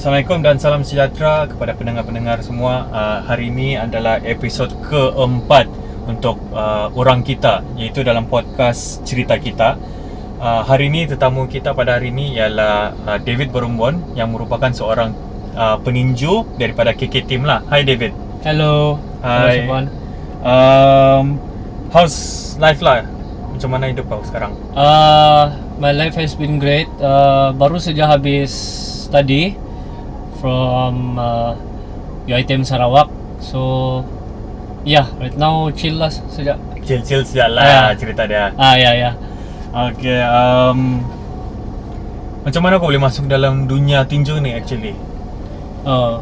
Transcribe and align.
Assalamualaikum 0.00 0.40
dan 0.40 0.56
salam 0.56 0.80
sejahtera 0.80 1.44
kepada 1.44 1.76
pendengar-pendengar 1.76 2.40
semua. 2.40 2.88
Uh, 2.88 3.20
hari 3.20 3.52
ini 3.52 3.76
adalah 3.76 4.16
episod 4.24 4.72
keempat 4.88 5.68
untuk 6.08 6.40
uh, 6.56 6.88
orang 6.96 7.20
kita 7.20 7.60
iaitu 7.76 8.00
dalam 8.00 8.24
podcast 8.24 9.04
cerita 9.04 9.36
kita. 9.36 9.76
Uh, 10.40 10.64
hari 10.64 10.88
ini 10.88 11.04
tetamu 11.04 11.44
kita 11.52 11.76
pada 11.76 12.00
hari 12.00 12.16
ini 12.16 12.32
ialah 12.32 12.96
uh, 12.96 13.18
David 13.20 13.52
Berumbon 13.52 14.16
yang 14.16 14.32
merupakan 14.32 14.72
seorang 14.72 15.12
uh, 15.52 15.76
peninju 15.84 16.56
daripada 16.56 16.96
KK 16.96 17.28
Team 17.28 17.44
lah. 17.44 17.60
Hai 17.68 17.84
David. 17.84 18.16
Hello. 18.40 18.96
Hello 19.20 19.44
Hi. 19.44 19.52
Siobhan. 19.52 19.84
Um, 20.40 21.24
how's 21.92 22.16
life 22.56 22.80
lah? 22.80 23.04
Macam 23.52 23.68
mana 23.68 23.92
hidup 23.92 24.08
kau 24.08 24.24
sekarang? 24.24 24.56
Uh, 24.72 25.52
my 25.76 25.92
life 25.92 26.16
has 26.16 26.32
been 26.32 26.56
great. 26.56 26.88
Uh, 26.96 27.52
baru 27.52 27.76
saja 27.76 28.08
habis 28.08 28.48
study 29.04 29.60
from 30.40 31.20
uh, 31.20 31.52
UiTM 32.26 32.64
Sarawak. 32.64 33.12
So, 33.40 34.02
yeah, 34.82 35.06
right 35.20 35.36
now 35.36 35.68
chill 35.76 36.00
lah 36.00 36.08
saja. 36.08 36.56
Chill-chill 36.80 37.22
sejak 37.22 37.52
lah 37.52 37.64
Ah. 37.64 37.88
cerita 37.94 38.24
dia. 38.24 38.50
Ah, 38.56 38.74
ya, 38.74 38.90
ya. 38.96 39.10
Okay, 39.70 40.18
um, 40.24 41.04
macam 42.42 42.60
mana 42.64 42.80
kau 42.80 42.88
boleh 42.90 42.98
masuk 42.98 43.28
dalam 43.30 43.68
dunia 43.68 44.02
tinju 44.02 44.40
ni 44.42 44.56
actually? 44.56 44.96
Uh, 45.86 46.18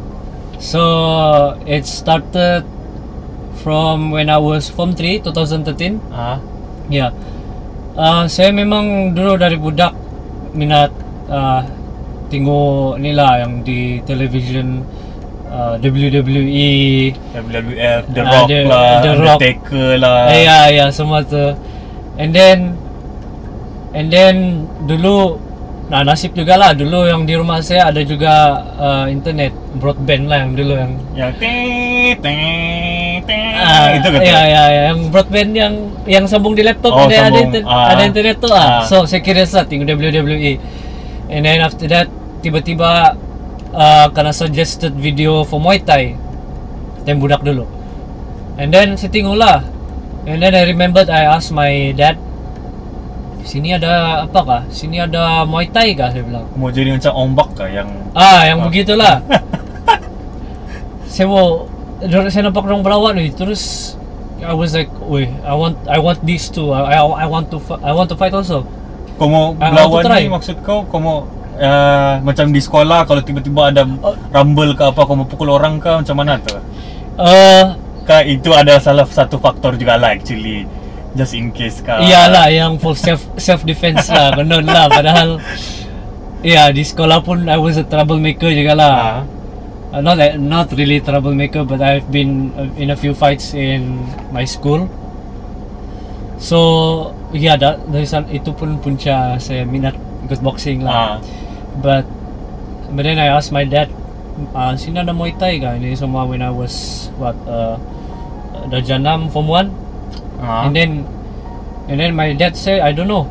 so, 0.61 0.83
it 1.65 1.87
started 1.87 2.67
from 3.63 4.11
when 4.11 4.29
I 4.29 4.37
was 4.37 4.67
Form 4.69 4.93
3, 4.93 5.23
2013. 5.23 5.97
Ah, 6.11 6.37
Ya. 6.89 7.13
Uh, 7.93 8.25
saya 8.25 8.49
memang 8.49 9.11
dulu 9.13 9.35
dari 9.35 9.53
budak 9.59 9.91
minat 10.55 10.89
uh, 11.27 11.61
tengok 12.29 12.97
ni 12.97 13.11
lah 13.11 13.41
yang 13.41 13.59
di 13.59 13.79
television 14.01 14.85
uh, 15.45 15.75
WWE. 15.75 16.71
WWF, 17.35 18.01
The 18.07 18.21
Ah, 18.21 18.31
Rock 18.31 18.47
The- 18.47 18.65
lah, 18.65 18.91
The 18.99 19.11
Rock. 19.11 19.39
Undertaker 19.39 19.89
lah. 19.97 20.21
Eh, 20.29 20.41
ya 20.43 20.57
ya 20.69 20.85
semua 20.89 21.19
tu. 21.21 21.41
And 22.15 22.29
then 22.29 22.77
and 23.91 24.07
then 24.07 24.35
dulu 24.83 25.41
nah 25.89 26.05
nasib 26.05 26.37
juga 26.37 26.53
lah 26.53 26.69
dulu 26.71 27.09
yang 27.09 27.25
di 27.25 27.33
rumah 27.33 27.57
saya 27.59 27.89
ada 27.89 27.97
juga 27.99 28.29
uh, 28.77 29.05
internet 29.09 29.49
broadband 29.73 30.29
lah 30.29 30.45
yang 30.45 30.53
dulu 30.53 30.73
yang 30.77 30.93
Yang 31.17 31.31
ting 31.41 32.13
ting 32.21 32.41
ting 33.25 33.49
Ah, 33.57 33.97
itu 33.97 34.07
kan? 34.07 34.21
Ya, 34.21 34.39
ya, 34.45 34.63
ya, 34.67 34.81
yang 34.87 35.09
broadband 35.09 35.51
yang 35.51 35.73
yang 36.05 36.23
sambung 36.23 36.53
di 36.53 36.61
laptop 36.61 36.93
Oh, 36.93 37.03
ada 37.03 37.25
ada, 37.25 37.33
sambung. 37.33 37.41
inter, 37.49 37.61
Ah. 37.65 37.89
ada 37.89 38.01
internet 38.05 38.35
tu 38.37 38.47
ah. 38.47 38.61
Ah. 38.61 38.81
So 38.85 39.03
saya 39.03 39.17
kira 39.19 39.41
lah 39.43 39.65
tengok 39.65 39.89
WWE. 39.89 40.53
And 41.27 41.41
then 41.41 41.57
after 41.59 41.85
that 41.87 42.05
tiba-tiba 42.39 43.15
uh, 43.71 44.07
kena 44.09 44.31
suggested 44.31 44.93
video 44.93 45.43
for 45.43 45.57
Muay 45.57 45.79
Thai. 45.79 46.15
Dan 47.03 47.17
budak 47.17 47.41
dulu. 47.41 47.63
And 48.55 48.69
then 48.69 48.95
saya 48.95 49.09
tengok 49.09 49.35
lah. 49.35 49.63
And 50.23 50.39
then 50.39 50.51
I 50.51 50.63
remembered 50.63 51.07
I 51.07 51.25
asked 51.29 51.49
my 51.49 51.95
dad 51.95 52.19
Sini 53.39 53.71
ada 53.71 54.27
apa 54.27 54.39
kah? 54.43 54.61
Sini 54.67 54.99
ada 54.99 55.41
Muay 55.41 55.71
Thai 55.71 55.95
kah? 55.95 56.11
Saya 56.11 56.21
bilang 56.21 56.43
Mau 56.53 56.69
jadi 56.69 56.91
macam 56.91 57.11
ombak 57.15 57.49
kah 57.55 57.65
yang 57.65 57.87
Ah, 58.11 58.43
yang 58.45 58.59
Ah. 58.61 58.65
begitulah. 58.67 59.15
saya 61.09 61.25
mau 61.25 61.65
dorang- 61.99 62.29
saya 62.29 62.45
nampak 62.45 62.63
orang 62.63 62.83
berlawan 62.83 63.13
ni 63.17 63.31
terus 63.31 63.95
I 64.39 64.55
was 64.55 64.71
like, 64.71 64.87
"Weh, 65.03 65.27
I 65.43 65.51
want 65.51 65.75
I 65.83 65.99
want 65.99 66.23
this 66.23 66.47
too. 66.47 66.71
I 66.71 66.95
I, 66.95 67.03
I 67.03 67.27
want 67.27 67.51
to 67.51 67.59
I 67.83 67.91
want 67.91 68.07
to 68.07 68.15
fight 68.15 68.31
also." 68.31 68.63
kau 69.19 69.27
mau 69.27 69.51
I 69.59 69.67
berlawan 69.67 70.03
ni 70.15 70.31
maksud 70.31 70.63
kau 70.63 70.87
kau 70.87 70.95
mau 70.95 71.27
uh, 71.59 72.19
macam 72.19 72.49
di 72.49 72.57
sekolah 72.57 73.03
kalau 73.03 73.19
tiba-tiba 73.19 73.69
ada 73.69 73.83
rumble 74.31 74.73
ke 74.73 74.83
apa 74.83 75.01
kau 75.03 75.13
mau 75.13 75.23
pukul 75.23 75.51
orang 75.51 75.77
ke 75.77 75.91
macam 75.93 76.15
mana 76.15 76.39
tu? 76.39 76.55
Uh, 77.15 77.75
Kah 78.03 78.25
itu 78.25 78.49
ada 78.49 78.81
salah 78.81 79.05
satu 79.05 79.37
faktor 79.37 79.75
juga 79.75 79.93
lah 79.93 80.11
actually 80.11 80.65
just 81.13 81.33
in 81.33 81.49
case 81.49 81.77
kah. 81.79 81.99
iyalah 81.99 82.49
yang 82.49 82.77
for 82.77 82.93
self 82.93 83.21
self 83.35 83.61
defense 83.61 84.09
lah, 84.09 84.33
benar 84.37 84.61
lah 84.61 84.87
padahal 84.87 85.37
Ya, 86.39 86.71
di 86.71 86.81
sekolah 86.81 87.19
pun 87.19 87.45
I 87.45 87.59
was 87.59 87.75
a 87.75 87.83
troublemaker 87.83 88.47
juga 88.47 88.71
lah. 88.71 88.93
Ah. 88.95 89.17
Uh, 89.91 89.99
not 89.99 90.15
like- 90.15 90.39
not 90.39 90.71
really 90.71 91.03
troublemaker 91.03 91.67
but 91.67 91.83
I've 91.83 92.07
been 92.07 92.55
uh, 92.55 92.71
in 92.79 92.89
a 92.89 92.97
few 92.97 93.11
fights 93.11 93.51
in 93.51 94.07
my 94.31 94.47
school. 94.47 94.87
So 96.39 96.59
yeah, 97.35 97.59
that, 97.59 97.83
dari 97.85 98.07
san- 98.07 98.31
itu 98.31 98.55
pun 98.55 98.79
punca 98.79 99.35
saya 99.35 99.67
minat 99.67 99.93
ikut 100.25 100.39
boxing 100.39 100.81
Ah. 100.81 100.87
lah. 100.87 101.09
But 101.79 102.03
but 102.91 103.03
then 103.03 103.19
I 103.19 103.31
asked 103.31 103.51
my 103.55 103.63
dad, 103.63 103.89
uh, 104.55 104.73
sini 104.75 104.99
ada 104.99 105.15
Muay 105.15 105.35
Thai 105.37 105.61
kah? 105.61 105.77
Ini 105.77 105.95
semua 105.95 106.25
when 106.27 106.43
I 106.43 106.51
was 106.51 107.07
what 107.15 107.37
uh, 107.47 107.79
darjah 108.67 108.99
6 108.99 109.31
form 109.31 109.47
1 109.47 109.89
Ah. 110.39 110.63
and 110.63 110.71
then 110.71 111.03
and 111.91 111.99
then 111.99 112.15
my 112.15 112.31
dad 112.31 112.55
say 112.55 112.79
I 112.79 112.95
don't 112.95 113.11
know. 113.11 113.27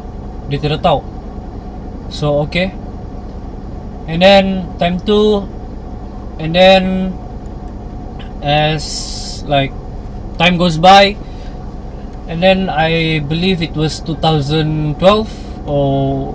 Dia 0.53 0.61
tidak 0.61 0.85
tahu. 0.85 1.01
So 2.13 2.45
okay. 2.45 2.73
And 4.09 4.21
then 4.21 4.69
time 4.81 5.01
2 5.01 6.41
and 6.41 6.53
then 6.53 7.13
as 8.41 8.85
like 9.45 9.73
time 10.41 10.57
goes 10.57 10.79
by 10.79 11.17
and 12.29 12.41
then 12.41 12.69
I 12.69 13.21
believe 13.25 13.61
it 13.61 13.73
was 13.77 14.01
2012 14.05 14.97
or 15.69 16.33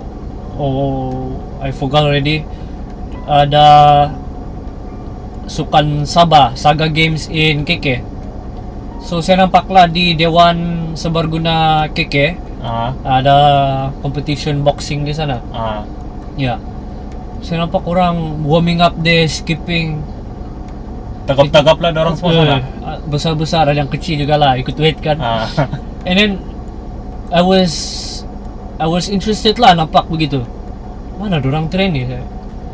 or 0.58 1.32
I 1.60 1.70
forgot 1.70 2.06
already 2.06 2.44
ada 3.24 3.66
Sukan 5.44 6.08
Sabah 6.08 6.56
Saga 6.56 6.88
Games 6.88 7.28
in 7.28 7.68
KK 7.68 8.00
So 9.04 9.20
saya 9.20 9.44
nampak 9.44 9.68
lah 9.68 9.84
di 9.84 10.16
Dewan 10.16 10.92
Sebarguna 10.96 11.88
KK 11.92 12.40
Ah. 12.64 12.96
ada 13.04 13.36
competition 14.00 14.64
boxing 14.64 15.04
di 15.04 15.12
sana. 15.12 15.36
Ah. 15.52 15.84
Ya. 16.40 16.56
Saya 17.44 17.68
nampak 17.68 17.84
orang 17.84 18.40
warming 18.40 18.80
up 18.80 18.96
there, 19.04 19.28
skipping. 19.28 20.00
Tagap-tagap 21.28 21.76
lah 21.76 21.92
orang 21.92 22.16
semua 22.16 22.32
sana. 22.32 22.56
Eh, 22.64 22.98
Besar-besar 23.04 23.68
ada 23.68 23.76
yang 23.76 23.92
kecil 23.92 24.24
juga 24.24 24.40
lah 24.40 24.56
ikut 24.56 24.72
weight 24.80 24.96
kan. 25.04 25.20
Ah. 25.20 25.44
And 26.08 26.16
then 26.16 26.32
I 27.28 27.44
was 27.44 28.23
I 28.74 28.86
was 28.90 29.06
interested 29.06 29.58
lah 29.62 29.78
nampak 29.78 30.10
begitu. 30.10 30.42
Mana 31.14 31.38
orang 31.38 31.70
train 31.70 31.94
ni? 31.94 32.02
Saya, 32.10 32.26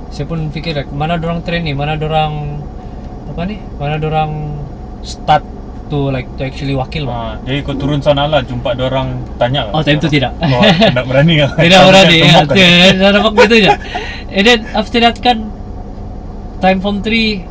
saya 0.08 0.24
pun 0.24 0.48
fikir 0.48 0.72
like, 0.72 0.88
mana 0.88 1.20
orang 1.20 1.44
train 1.44 1.60
ni? 1.60 1.76
Mana 1.76 2.00
orang 2.00 2.60
apa 3.28 3.42
ni? 3.44 3.60
Mana 3.76 4.00
orang 4.00 4.56
start 5.04 5.44
to 5.90 6.08
like 6.08 6.24
to 6.38 6.46
actually 6.46 6.72
wakil 6.72 7.10
lah. 7.10 7.12
Ah, 7.12 7.32
jadi 7.44 7.66
kau 7.66 7.74
turun 7.74 8.00
sana 8.00 8.24
lah 8.30 8.40
jumpa 8.46 8.78
dia 8.78 8.86
orang 8.86 9.20
tanya 9.36 9.68
Oh, 9.74 9.82
time 9.82 9.98
tu 10.00 10.08
tidak. 10.08 10.32
Oh, 10.40 10.62
tidak 10.62 11.04
berani 11.04 11.34
lah. 11.42 11.50
Tidak 11.66 11.80
berani 11.82 12.16
ya. 12.16 12.24
Tembak 12.30 12.46
kan? 12.48 12.56
Tidak 12.94 13.10
nampak 13.10 13.32
gitu 13.44 13.56
je. 13.66 13.70
And 14.30 14.44
then 14.46 14.60
after 14.72 14.98
that 15.02 15.16
kan 15.18 15.38
time 16.62 16.78
form 16.78 17.02
3 17.02 17.44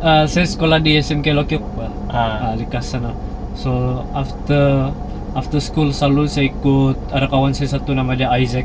uh, 0.00 0.24
saya 0.24 0.46
sekolah 0.48 0.80
di 0.80 0.98
SMK 0.98 1.36
Lokyok 1.36 1.62
pa. 1.76 1.86
Ah. 2.10 2.50
Ah, 2.50 2.52
Likas 2.56 2.96
sana. 2.96 3.12
So 3.52 4.02
after 4.16 4.90
after 5.36 5.60
school 5.60 5.92
selalu 5.92 6.24
saya 6.26 6.48
ikut 6.48 6.96
ada 7.12 7.28
kawan 7.28 7.52
saya 7.52 7.76
satu 7.76 7.92
nama 7.92 8.16
dia 8.16 8.32
Isaac 8.40 8.64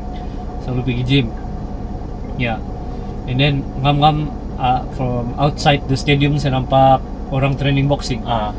selalu 0.63 0.81
pergi 0.87 1.03
gym. 1.03 1.27
Yeah. 2.39 2.63
And 3.27 3.37
then 3.37 3.67
ngam-ngam 3.83 4.31
uh, 4.55 4.87
from 4.95 5.35
outside 5.35 5.85
the 5.91 5.99
stadium 5.99 6.39
saya 6.39 6.55
nampak 6.55 7.03
orang 7.29 7.59
training 7.59 7.91
boxing. 7.91 8.23
Ah. 8.23 8.55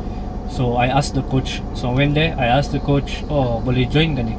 So 0.52 0.76
I 0.76 0.92
asked 0.92 1.16
the 1.16 1.24
coach. 1.32 1.64
So 1.72 1.88
I 1.90 2.04
went 2.04 2.12
there. 2.12 2.36
I 2.36 2.52
asked 2.52 2.76
the 2.76 2.82
coach, 2.84 3.24
"Oh, 3.32 3.64
boleh 3.64 3.88
join 3.88 4.12
kan 4.12 4.28
ni?" 4.28 4.36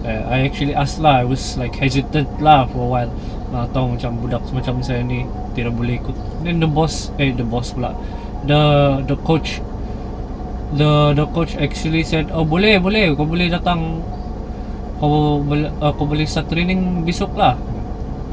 Uh, 0.00 0.24
I 0.32 0.48
actually 0.48 0.72
asked 0.72 0.96
lah. 0.96 1.20
I 1.20 1.26
was 1.28 1.60
like 1.60 1.76
hesitant 1.76 2.40
lah 2.40 2.64
for 2.72 2.88
a 2.88 2.88
while. 2.88 3.12
Nak 3.52 3.76
tahu 3.76 4.00
macam 4.00 4.16
budak 4.24 4.40
macam 4.56 4.80
saya 4.80 5.04
ni 5.04 5.28
tidak 5.52 5.76
boleh 5.76 6.00
ikut. 6.00 6.16
Then 6.40 6.56
the 6.64 6.70
boss, 6.70 7.12
eh 7.20 7.36
the 7.36 7.44
boss 7.44 7.76
pula, 7.76 7.92
the 8.48 8.60
the 9.04 9.20
coach, 9.28 9.60
the 10.72 10.90
the 11.12 11.26
coach 11.30 11.54
actually 11.54 12.02
said, 12.02 12.30
"Oh 12.30 12.42
boleh 12.42 12.78
boleh, 12.78 13.12
kau 13.12 13.24
boleh 13.24 13.46
datang, 13.46 14.02
kau 14.96 15.40
boleh 15.40 15.70
uh, 15.78 15.92
kau 15.92 16.04
boleh 16.04 16.24
start 16.24 16.46
training 16.46 17.02
besok 17.02 17.34
lah." 17.34 17.54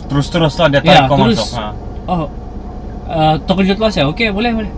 Terus-terus 0.07 0.56
lah 0.56 0.68
dia 0.69 0.80
Ya, 0.80 1.04
tarik 1.04 1.04
kau 1.07 1.18
terus. 1.19 1.39
masuk. 1.42 1.50
Ah. 1.57 1.72
Oh, 2.07 2.25
uh, 3.06 3.36
terkejut 3.44 3.78
lah 3.78 3.89
saya. 3.89 4.06
Okay, 4.07 4.31
boleh 4.31 4.54
boleh. 4.54 4.72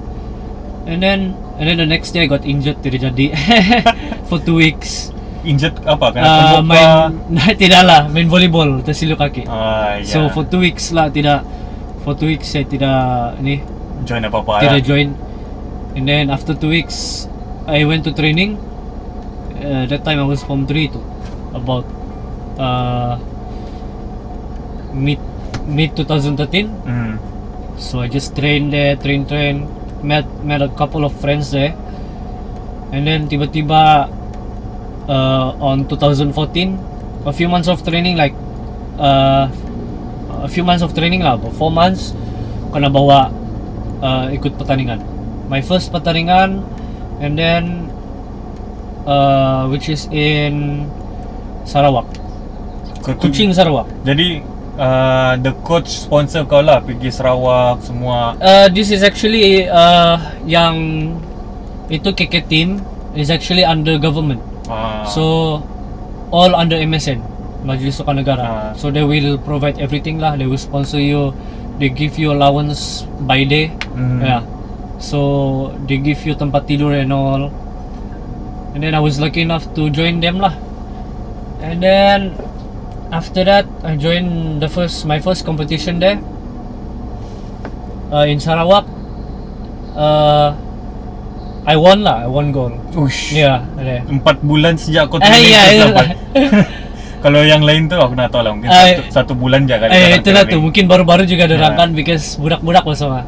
And 0.89 0.99
then 0.99 1.19
and 1.59 1.65
then 1.65 1.77
the 1.77 1.85
next 1.85 2.11
day 2.11 2.23
I 2.23 2.27
got 2.27 2.41
injured 2.43 2.81
tidak 2.81 3.11
jadi 3.11 3.35
for 4.27 4.39
two 4.39 4.57
weeks. 4.57 5.13
Injured 5.39 5.77
apa? 5.85 6.11
Kena 6.11 6.25
Uh, 6.25 6.59
main 6.59 6.81
kah? 6.81 7.53
tidak 7.61 7.81
lah 7.85 8.01
main 8.09 8.25
volleyball 8.25 8.81
tersiluk 8.81 9.19
kaki. 9.19 9.45
Ah, 9.45 10.01
ya. 10.01 10.03
So 10.03 10.19
for 10.29 10.43
two 10.43 10.59
weeks 10.59 10.89
lah 10.89 11.07
tidak 11.07 11.45
for 12.01 12.11
two 12.11 12.27
weeks 12.27 12.49
saya 12.49 12.65
tidak 12.65 13.37
ni 13.39 13.61
join 14.03 14.23
apa-apa 14.25 14.65
tidak 14.65 14.81
lah. 14.81 14.87
join. 14.87 15.07
And 15.93 16.05
then 16.05 16.27
after 16.27 16.51
two 16.51 16.69
weeks 16.69 17.29
I 17.69 17.85
went 17.85 18.03
to 18.09 18.11
training. 18.13 18.57
Uh, 19.59 19.85
that 19.85 20.01
time 20.03 20.17
I 20.17 20.25
was 20.25 20.41
form 20.41 20.65
3 20.65 20.87
tu 20.89 20.99
about 21.53 21.85
uh, 22.57 23.19
mid 24.93 25.19
mid 25.67 25.93
2013 25.93 26.67
Hmm. 26.87 27.15
So 27.79 28.03
I 28.03 28.07
just 28.11 28.35
train 28.35 28.69
there, 28.69 28.95
train, 28.99 29.23
train. 29.25 29.63
Met 30.03 30.27
met 30.43 30.61
a 30.61 30.71
couple 30.79 31.03
of 31.07 31.15
friends 31.19 31.51
there, 31.51 31.75
and 32.91 33.07
then 33.07 33.27
tiba-tiba 33.31 34.07
uh, 35.07 35.47
on 35.59 35.87
2014, 35.87 36.31
a 37.27 37.33
few 37.35 37.47
months 37.47 37.67
of 37.67 37.83
training, 37.83 38.15
like 38.15 38.35
uh, 38.99 39.47
a 40.43 40.47
few 40.47 40.63
months 40.63 40.83
of 40.83 40.95
training 40.95 41.19
lah, 41.23 41.35
about 41.35 41.51
four 41.55 41.71
months, 41.71 42.15
kena 42.71 42.87
bawa 42.91 43.31
uh, 44.03 44.27
ikut 44.31 44.55
pertandingan. 44.55 45.03
My 45.51 45.59
first 45.59 45.91
pertandingan, 45.91 46.63
and 47.19 47.35
then 47.37 47.87
uh, 49.05 49.67
which 49.67 49.87
is 49.89 50.07
in 50.11 50.85
Sarawak, 51.63 52.07
Kau 53.05 53.13
tu- 53.15 53.29
Kuching 53.29 53.53
Sarawak. 53.53 53.87
Jadi 54.03 54.41
uh, 54.79 55.33
the 55.39 55.51
coach 55.67 55.87
sponsor 55.89 56.47
kau 56.47 56.63
lah 56.63 56.81
pergi 56.81 57.11
Sarawak 57.11 57.83
semua. 57.83 58.33
Uh, 58.39 58.67
this 58.71 58.89
is 58.89 59.03
actually 59.05 59.67
uh, 59.69 60.17
yang 60.47 60.75
itu 61.89 62.09
KK 62.13 62.35
team 62.47 62.69
is 63.13 63.29
actually 63.29 63.65
under 63.65 63.97
government. 63.97 64.41
Ah. 64.69 65.03
So 65.09 65.59
all 66.29 66.53
under 66.53 66.77
MSN 66.77 67.21
Majlis 67.65 67.99
Sukan 67.99 68.21
Negara. 68.21 68.43
Ah. 68.45 68.71
So 68.77 68.89
they 68.93 69.03
will 69.03 69.37
provide 69.41 69.77
everything 69.81 70.21
lah. 70.21 70.37
They 70.37 70.45
will 70.45 70.61
sponsor 70.61 71.01
you. 71.01 71.33
They 71.79 71.89
give 71.89 72.19
you 72.19 72.35
allowance 72.35 73.07
by 73.23 73.43
day. 73.47 73.71
Hmm. 73.95 74.19
Yeah. 74.21 74.43
So 74.99 75.71
they 75.87 75.97
give 75.97 76.19
you 76.27 76.35
tempat 76.35 76.67
tidur 76.67 76.91
and 76.91 77.11
all. 77.15 77.47
And 78.75 78.83
then 78.83 78.93
I 78.93 79.01
was 79.01 79.17
lucky 79.17 79.41
enough 79.41 79.65
to 79.73 79.89
join 79.89 80.19
them 80.19 80.43
lah. 80.43 80.53
And 81.63 81.79
then 81.79 82.19
after 83.09 83.43
that 83.47 83.65
I 83.81 83.95
joined 83.95 84.59
the 84.61 84.67
first 84.69 85.07
my 85.07 85.19
first 85.23 85.47
competition 85.47 85.97
there. 85.99 86.19
Uh, 88.11 88.27
in 88.27 88.43
Sarawak. 88.43 88.85
Uh, 89.95 90.53
I 91.63 91.75
won 91.75 92.01
lah. 92.03 92.25
I 92.25 92.27
won 92.27 92.51
gold. 92.51 92.75
Ush. 92.97 93.31
Yeah, 93.35 93.63
there. 93.77 94.01
Empat 94.07 94.41
bulan 94.41 94.75
sejak 94.79 95.07
kau 95.11 95.19
training 95.21 95.53
tu 95.53 95.73
ya. 95.75 95.85
dapat. 95.91 96.07
Kalau 97.19 97.43
yang 97.43 97.59
lain 97.67 97.91
tu 97.91 97.99
aku 97.99 98.15
nak 98.15 98.31
tahu 98.31 98.47
lah 98.47 98.55
mungkin 98.55 98.71
Ah, 98.71 98.95
satu, 98.95 99.03
satu 99.11 99.33
bulan 99.35 99.67
je 99.67 99.75
kali 99.75 99.91
Eh 99.91 100.23
itulah 100.23 100.47
tu 100.47 100.55
mungkin 100.63 100.87
baru-baru 100.87 101.27
juga 101.27 101.51
ada 101.51 101.59
Ya. 101.59 101.75
kan 101.75 101.91
because 101.91 102.39
budak-budak 102.39 102.87
lah 102.87 102.95
semua. 102.95 103.21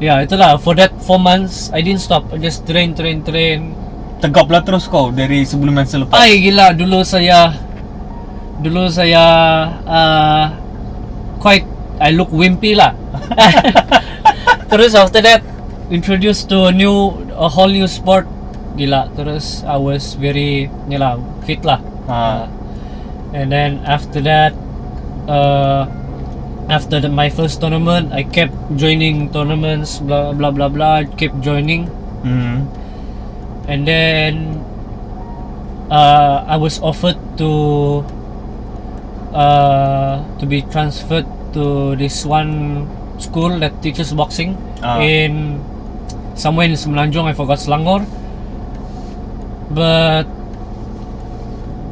Ya 0.00 0.24
itulah 0.24 0.56
for 0.56 0.72
that 0.80 0.96
4 1.04 1.20
months 1.20 1.68
I 1.76 1.84
didn't 1.84 2.00
stop. 2.00 2.24
I 2.32 2.40
just 2.40 2.64
train 2.64 2.96
train 2.96 3.20
train. 3.20 3.76
Tegap 4.24 4.48
lah 4.48 4.64
terus 4.64 4.88
kau 4.88 5.12
dari 5.12 5.44
sebelum 5.44 5.76
masa 5.76 6.00
lepas. 6.00 6.16
Ay 6.16 6.40
gila 6.40 6.72
dulu 6.72 7.04
saya 7.04 7.52
dulu 8.64 8.88
saya 8.88 9.24
uh, 9.84 10.44
quite 11.36 11.68
I 12.00 12.16
look 12.16 12.32
wimpy 12.32 12.72
lah. 12.72 12.96
Terus 14.72 14.96
after 14.96 15.20
that 15.20 15.44
introduced 15.92 16.48
to 16.48 16.70
a 16.70 16.72
new 16.72 17.12
a 17.36 17.48
whole 17.50 17.68
new 17.68 17.84
sport 17.84 18.24
gila 18.78 19.10
terus 19.18 19.66
I 19.66 19.76
was 19.76 20.14
very 20.14 20.70
ni 20.88 20.96
lah 20.96 21.18
fit 21.44 21.60
lah. 21.66 21.82
Ah. 22.08 22.46
and 23.34 23.52
then 23.52 23.82
after 23.86 24.18
that 24.22 24.54
uh, 25.30 25.86
after 26.70 27.00
the, 27.02 27.08
my 27.10 27.28
first 27.28 27.60
tournament 27.60 28.12
I 28.14 28.22
kept 28.22 28.54
joining 28.78 29.30
tournaments 29.34 29.98
blah 29.98 30.32
blah 30.32 30.50
blah 30.54 30.68
blah 30.70 31.02
kept 31.18 31.40
joining 31.42 31.86
Hmm. 32.20 32.68
and 33.66 33.88
then 33.88 34.60
uh, 35.90 36.44
I 36.46 36.56
was 36.60 36.76
offered 36.84 37.16
to 37.40 37.50
uh, 39.32 40.20
to 40.38 40.44
be 40.46 40.60
transferred 40.68 41.24
to 41.56 41.96
this 41.96 42.26
one 42.28 42.84
school 43.18 43.56
that 43.64 43.72
teaches 43.82 44.12
boxing 44.12 44.52
Ah. 44.84 45.00
in 45.00 45.60
somewhere 46.36 46.68
in 46.68 46.76
Semenanjung 46.76 47.24
I 47.28 47.32
forgot 47.32 47.58
Selangor 47.60 48.04
but 49.72 50.28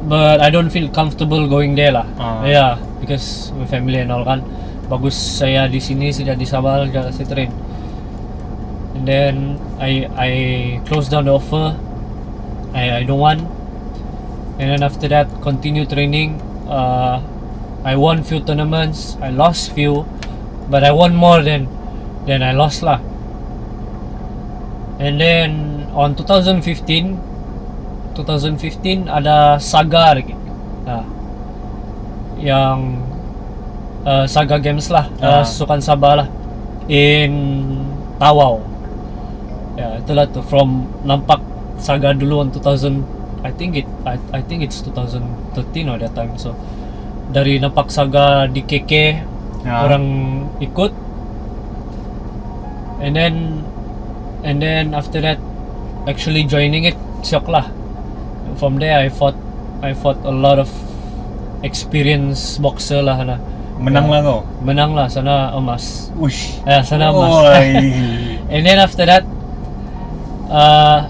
but 0.09 0.41
I 0.41 0.49
don't 0.49 0.69
feel 0.69 0.89
comfortable 0.89 1.47
going 1.47 1.75
there 1.75 1.91
lah 1.93 2.05
Ah. 2.21 2.45
yeah 2.45 2.71
because 3.01 3.51
my 3.57 3.65
family 3.65 3.97
and 4.01 4.11
all 4.11 4.25
kan 4.25 4.41
bagus 4.89 5.13
saya 5.13 5.69
di 5.69 5.77
sini 5.77 6.09
sejak 6.09 6.35
di 6.35 6.49
Sabah 6.49 6.89
sejak 6.89 7.13
saya 7.13 7.27
train. 7.29 7.51
And 8.97 9.05
then 9.05 9.61
I 9.77 10.09
I 10.17 10.31
closed 10.89 11.13
down 11.13 11.29
the 11.29 11.37
offer. 11.37 11.77
I 12.73 12.99
I 12.99 13.01
don't 13.05 13.21
want. 13.21 13.45
And 14.57 14.73
then 14.73 14.81
after 14.81 15.07
that 15.07 15.29
continue 15.45 15.85
training. 15.85 16.41
Uh, 16.65 17.21
I 17.85 17.95
won 17.95 18.25
few 18.25 18.43
tournaments. 18.43 19.15
I 19.23 19.29
lost 19.29 19.71
few 19.71 20.03
but 20.69 20.83
I 20.83 20.91
won 20.91 21.15
more 21.15 21.41
than 21.41 21.69
than 22.25 22.43
I 22.43 22.51
lost 22.51 22.83
lah. 22.83 22.99
And 24.99 25.15
then 25.15 25.87
on 25.95 26.17
2015 26.17 26.65
2015 28.19 29.07
ada 29.07 29.55
Saga 29.63 30.11
lagi. 30.17 30.35
Ah, 30.83 31.05
yang 32.35 32.99
uh, 34.09 34.25
Saga 34.25 34.57
Games 34.57 34.89
lah. 34.89 35.05
Uh, 35.21 35.41
Ah. 35.41 35.43
Sukan 35.45 35.77
Sabah 35.79 36.25
lah. 36.25 36.27
In 36.89 37.31
Tawau. 38.17 38.65
Ya 39.77 40.01
itulah 40.01 40.25
tu. 40.25 40.41
From 40.41 40.89
nampak 41.05 41.37
Saga 41.77 42.11
dulu 42.11 42.41
on 42.43 42.49
2000 42.49 43.05
I 43.39 43.55
think 43.55 43.79
it 43.79 43.87
I, 44.03 44.19
I 44.35 44.41
think 44.43 44.65
it's 44.65 44.81
2013 44.83 45.87
or 45.87 45.95
that 46.01 46.17
time. 46.17 46.33
So 46.35 46.57
dari 47.29 47.61
nampak 47.61 47.93
Saga 47.93 48.49
di 48.49 48.65
KK 48.65 48.93
Ya. 49.59 49.83
orang 49.85 50.03
ikut. 50.59 50.91
And 52.99 53.15
then 53.15 53.63
and 54.43 54.59
then 54.59 54.91
after 54.91 55.19
that 55.19 55.39
actually 56.07 56.43
joining 56.43 56.83
it 56.83 56.95
syok 57.23 57.47
lah. 57.47 57.67
From 58.59 58.79
there 58.79 58.99
I 58.99 59.07
fought 59.07 59.35
I 59.79 59.95
fought 59.95 60.19
a 60.27 60.31
lot 60.31 60.59
of 60.59 60.67
experienced 61.63 62.59
boxer 62.59 62.99
lah 63.03 63.19
sana 63.19 63.35
Menang 63.79 64.11
lah 64.11 64.19
kau. 64.19 64.39
menang 64.59 64.91
lah 64.91 65.07
sana 65.07 65.55
emas 65.55 66.11
Ush. 66.15 66.59
eh 66.63 66.83
sana 66.83 67.09
emas 67.09 67.31
Oi. 67.47 67.67
and 68.53 68.61
then 68.61 68.75
after 68.77 69.03
that 69.03 69.23
uh, 70.47 71.07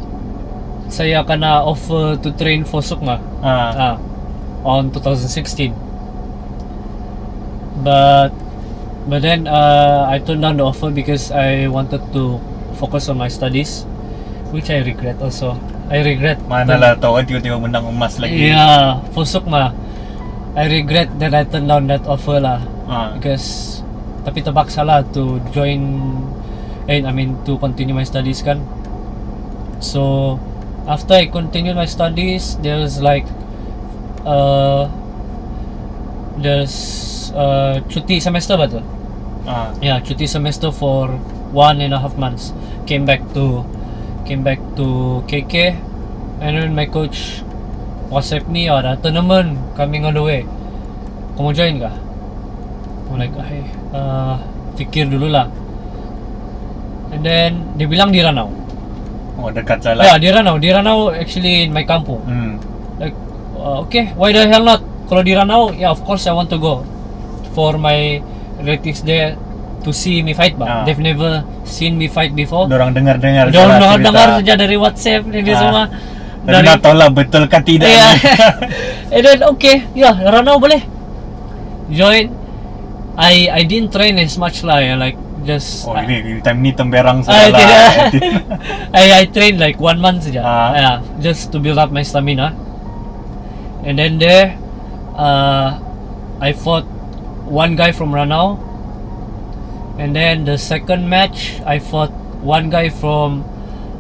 saya 0.86 1.22
kena 1.22 1.62
offer 1.62 2.14
to 2.18 2.30
train 2.34 2.62
for 2.62 2.82
Sukma 2.82 3.18
Ah. 3.42 3.74
ah, 3.74 3.96
on 4.62 4.94
2016 4.94 5.74
but 7.82 8.30
but 9.08 9.22
then 9.22 9.48
uh, 9.48 10.06
I 10.06 10.20
turned 10.20 10.42
down 10.42 10.58
the 10.58 10.66
offer 10.66 10.92
because 10.92 11.32
I 11.32 11.66
wanted 11.68 12.06
to 12.14 12.38
focus 12.76 13.08
on 13.08 13.18
my 13.18 13.28
studies 13.28 13.86
which 14.52 14.70
I 14.70 14.84
regret 14.84 15.18
also 15.20 15.58
I 15.90 16.02
regret 16.02 16.38
Mana 16.46 16.78
lah 16.78 16.94
tahu 16.94 17.18
kan 17.18 17.26
tiba-tiba 17.26 17.58
menang 17.58 17.88
emas 17.88 18.22
lagi. 18.22 18.52
yeah 18.52 19.02
for 19.10 19.26
Sukma 19.26 19.74
I 20.60 20.68
regret 20.68 21.08
that 21.24 21.32
I 21.32 21.48
turned 21.48 21.72
down 21.72 21.88
that 21.88 22.04
offer 22.04 22.36
lah 22.44 22.60
Ah. 22.90 23.16
because 23.16 23.80
tapi 24.28 24.44
terpaksa 24.44 24.84
lah 24.84 25.00
to 25.16 25.40
join 25.56 25.80
eh 26.92 27.00
I 27.00 27.12
mean 27.16 27.40
to 27.48 27.56
continue 27.56 27.96
my 27.96 28.04
studies 28.04 28.44
kan 28.44 28.60
so 29.80 30.36
after 30.84 31.16
I 31.16 31.32
continued 31.32 31.80
my 31.80 31.88
studies 31.88 32.60
there's 32.60 33.00
like 33.00 33.24
uh 34.28 34.92
there's 36.44 36.76
uh 37.32 37.80
cuti 37.88 38.20
semester 38.20 38.60
betul 38.60 38.84
Ah. 39.48 39.72
yeah 39.80 40.04
cuti 40.04 40.28
semester 40.28 40.70
for 40.76 41.08
one 41.56 41.80
and 41.80 41.96
a 41.96 42.00
half 42.04 42.14
months 42.20 42.52
came 42.86 43.08
back 43.08 43.24
to 43.32 43.64
came 44.28 44.44
back 44.44 44.60
to 44.76 45.22
KK 45.26 45.74
and 46.44 46.52
then 46.60 46.76
my 46.76 46.86
coach 46.86 47.42
WhatsApp 48.10 48.46
me 48.46 48.68
oh, 48.68 48.78
ada 48.78 48.98
tournament 48.98 49.54
coming 49.74 50.04
on 50.04 50.14
the 50.14 50.22
way 50.22 50.42
kau 51.34 51.44
mau 51.44 51.54
join 51.54 51.78
kah 51.78 51.94
I'm 53.10 53.18
like 53.18 53.34
hey, 53.40 53.66
uh, 53.90 54.38
fikir 54.76 55.08
dulu 55.08 55.30
lah 55.30 55.50
and 57.10 57.22
then 57.22 57.50
dia 57.74 57.86
bilang 57.86 58.10
di 58.10 58.22
Ranau 58.22 58.50
Oh 59.40 59.48
dekat 59.50 59.80
yeah 59.80 59.96
jalan. 59.96 60.20
di 60.20 60.30
Ranau 60.30 60.56
di 60.58 60.70
Ranau 60.70 60.98
actually 61.10 61.64
in 61.64 61.72
my 61.72 61.82
kampung 61.84 62.22
Hmm. 62.22 62.60
like 62.98 63.16
uh, 63.56 63.82
okay 63.82 64.12
why 64.14 64.30
the 64.30 64.46
hell 64.46 64.62
not 64.64 64.82
kalau 65.06 65.22
di 65.22 65.34
Ranau 65.34 65.72
yeah 65.72 65.90
of 65.90 66.02
course 66.04 66.26
I 66.26 66.34
want 66.34 66.50
to 66.50 66.60
go 66.60 66.86
for 67.52 67.78
my 67.78 68.22
relatives 68.60 69.02
there 69.02 69.34
to 69.80 69.90
see 69.92 70.20
me 70.20 70.34
fight 70.34 70.54
Ah. 70.56 70.60
bah 70.60 70.70
they've 70.84 71.02
never 71.02 71.42
seen 71.64 71.96
me 71.96 72.06
fight 72.06 72.36
before 72.36 72.68
Dorang 72.68 72.92
dengar-dengar 72.92 73.50
cerita. 73.50 73.96
dengar 73.98 74.28
saja 74.38 74.54
dari 74.56 74.76
WhatsApp 74.76 75.24
ini 75.26 75.50
Ah. 75.50 75.58
semua 75.58 75.84
Tapi 76.50 76.66
nak 76.66 76.78
tahu 76.82 76.96
lah 76.98 77.10
betul 77.14 77.44
kan 77.46 77.62
tidak 77.62 77.90
yeah. 77.90 78.14
and 79.14 79.22
then 79.22 79.40
okay 79.46 79.86
yeah 79.94 80.16
Ranau 80.18 80.58
boleh 80.58 80.82
join 81.94 82.34
I 83.20 83.52
I 83.52 83.62
didn't 83.68 83.94
train 83.94 84.18
as 84.18 84.36
much 84.40 84.66
lah 84.66 84.82
yeah, 84.82 84.98
like 84.98 85.18
just 85.46 85.88
Oh 85.88 85.96
I, 85.96 86.04
ini, 86.10 86.42
time 86.44 86.60
ni 86.60 86.76
temberang 86.76 87.24
I, 87.24 87.26
salah. 87.26 87.48
tidak. 87.56 87.84
I, 88.92 89.04
I 89.20 89.24
trained 89.30 89.60
like 89.62 89.78
one 89.80 90.00
month 90.02 90.28
saja 90.28 90.42
Ah. 90.44 90.70
yeah, 90.76 90.96
just 91.24 91.52
to 91.54 91.62
build 91.62 91.80
up 91.80 91.92
my 91.94 92.04
stamina 92.04 92.52
and 93.88 93.96
then 93.96 94.20
there 94.20 94.58
uh, 95.16 95.80
I 96.40 96.52
fought 96.52 96.88
one 97.48 97.80
guy 97.80 97.92
from 97.96 98.12
Ranau 98.12 98.70
And 100.00 100.16
then 100.16 100.48
the 100.48 100.56
second 100.56 101.12
match, 101.12 101.60
I 101.68 101.84
fought 101.84 102.16
one 102.40 102.72
guy 102.72 102.88
from 102.88 103.44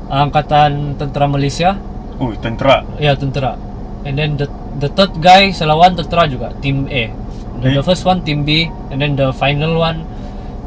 Angkatan 0.07 0.95
Tentera 0.95 1.27
Malaysia. 1.27 1.75
Ui, 2.19 2.35
tentera. 2.37 2.83
Ya, 2.97 3.15
tentera. 3.15 3.55
And 4.03 4.15
then 4.15 4.35
the 4.35 4.47
the 4.77 4.87
third 4.89 5.19
guy 5.19 5.51
saya 5.51 5.71
lawan 5.71 5.95
tentera 5.95 6.23
juga, 6.25 6.51
team 6.59 6.87
A. 6.87 7.11
The, 7.59 7.75
the 7.75 7.79
Eh? 7.79 7.83
first 7.83 8.03
one 8.03 8.23
team 8.23 8.43
B 8.43 8.63
and 8.87 8.97
then 8.97 9.15
the 9.15 9.31
final 9.33 9.75
one 9.75 10.07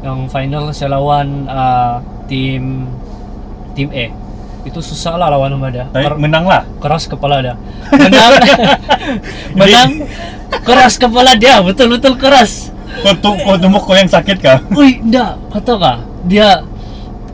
yang 0.01 0.29
final 0.29 0.69
saya 0.69 0.93
lawan 0.93 1.45
uh, 1.45 1.97
team 2.25 2.85
team 3.73 3.89
A. 3.89 4.09
Itu 4.63 4.79
susah 4.79 5.15
lah 5.15 5.27
lawan 5.27 5.51
sama 5.51 5.67
dia. 5.69 5.85
Tapi 5.89 6.05
Ker- 6.05 6.17
menang 6.17 6.45
lah. 6.45 6.63
keras 6.77 7.05
kepala 7.05 7.41
dia. 7.41 7.55
Menang 7.91 8.31
menang 9.59 9.91
keras 10.63 10.95
kepala 10.95 11.33
dia, 11.33 11.59
betul-betul 11.59 12.15
keras. 12.15 12.69
Kau 13.01 13.13
tu 13.17 13.33
kau 13.35 13.93
yang 13.93 14.07
sakit 14.07 14.37
kah? 14.39 14.61
Ui, 14.71 15.01
enggak, 15.01 15.35
kau 15.49 15.59
tahu 15.59 15.77
kah? 15.81 15.97
Dia 16.23 16.61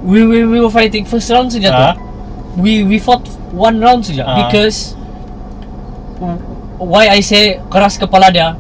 we 0.02 0.24
we 0.24 0.48
we 0.48 0.58
were 0.58 0.72
fighting 0.72 1.04
first 1.04 1.28
round 1.30 1.52
saja 1.52 1.70
Ah. 1.70 1.76
tuh. 1.94 2.08
We 2.58 2.82
we 2.82 2.98
fought 2.98 3.22
one 3.52 3.78
round 3.80 4.02
saja 4.04 4.24
Ah. 4.24 4.36
because 4.42 4.94
why 6.80 7.10
I 7.10 7.20
say 7.22 7.60
keras 7.70 7.96
kepala 7.96 8.32
dia. 8.32 8.56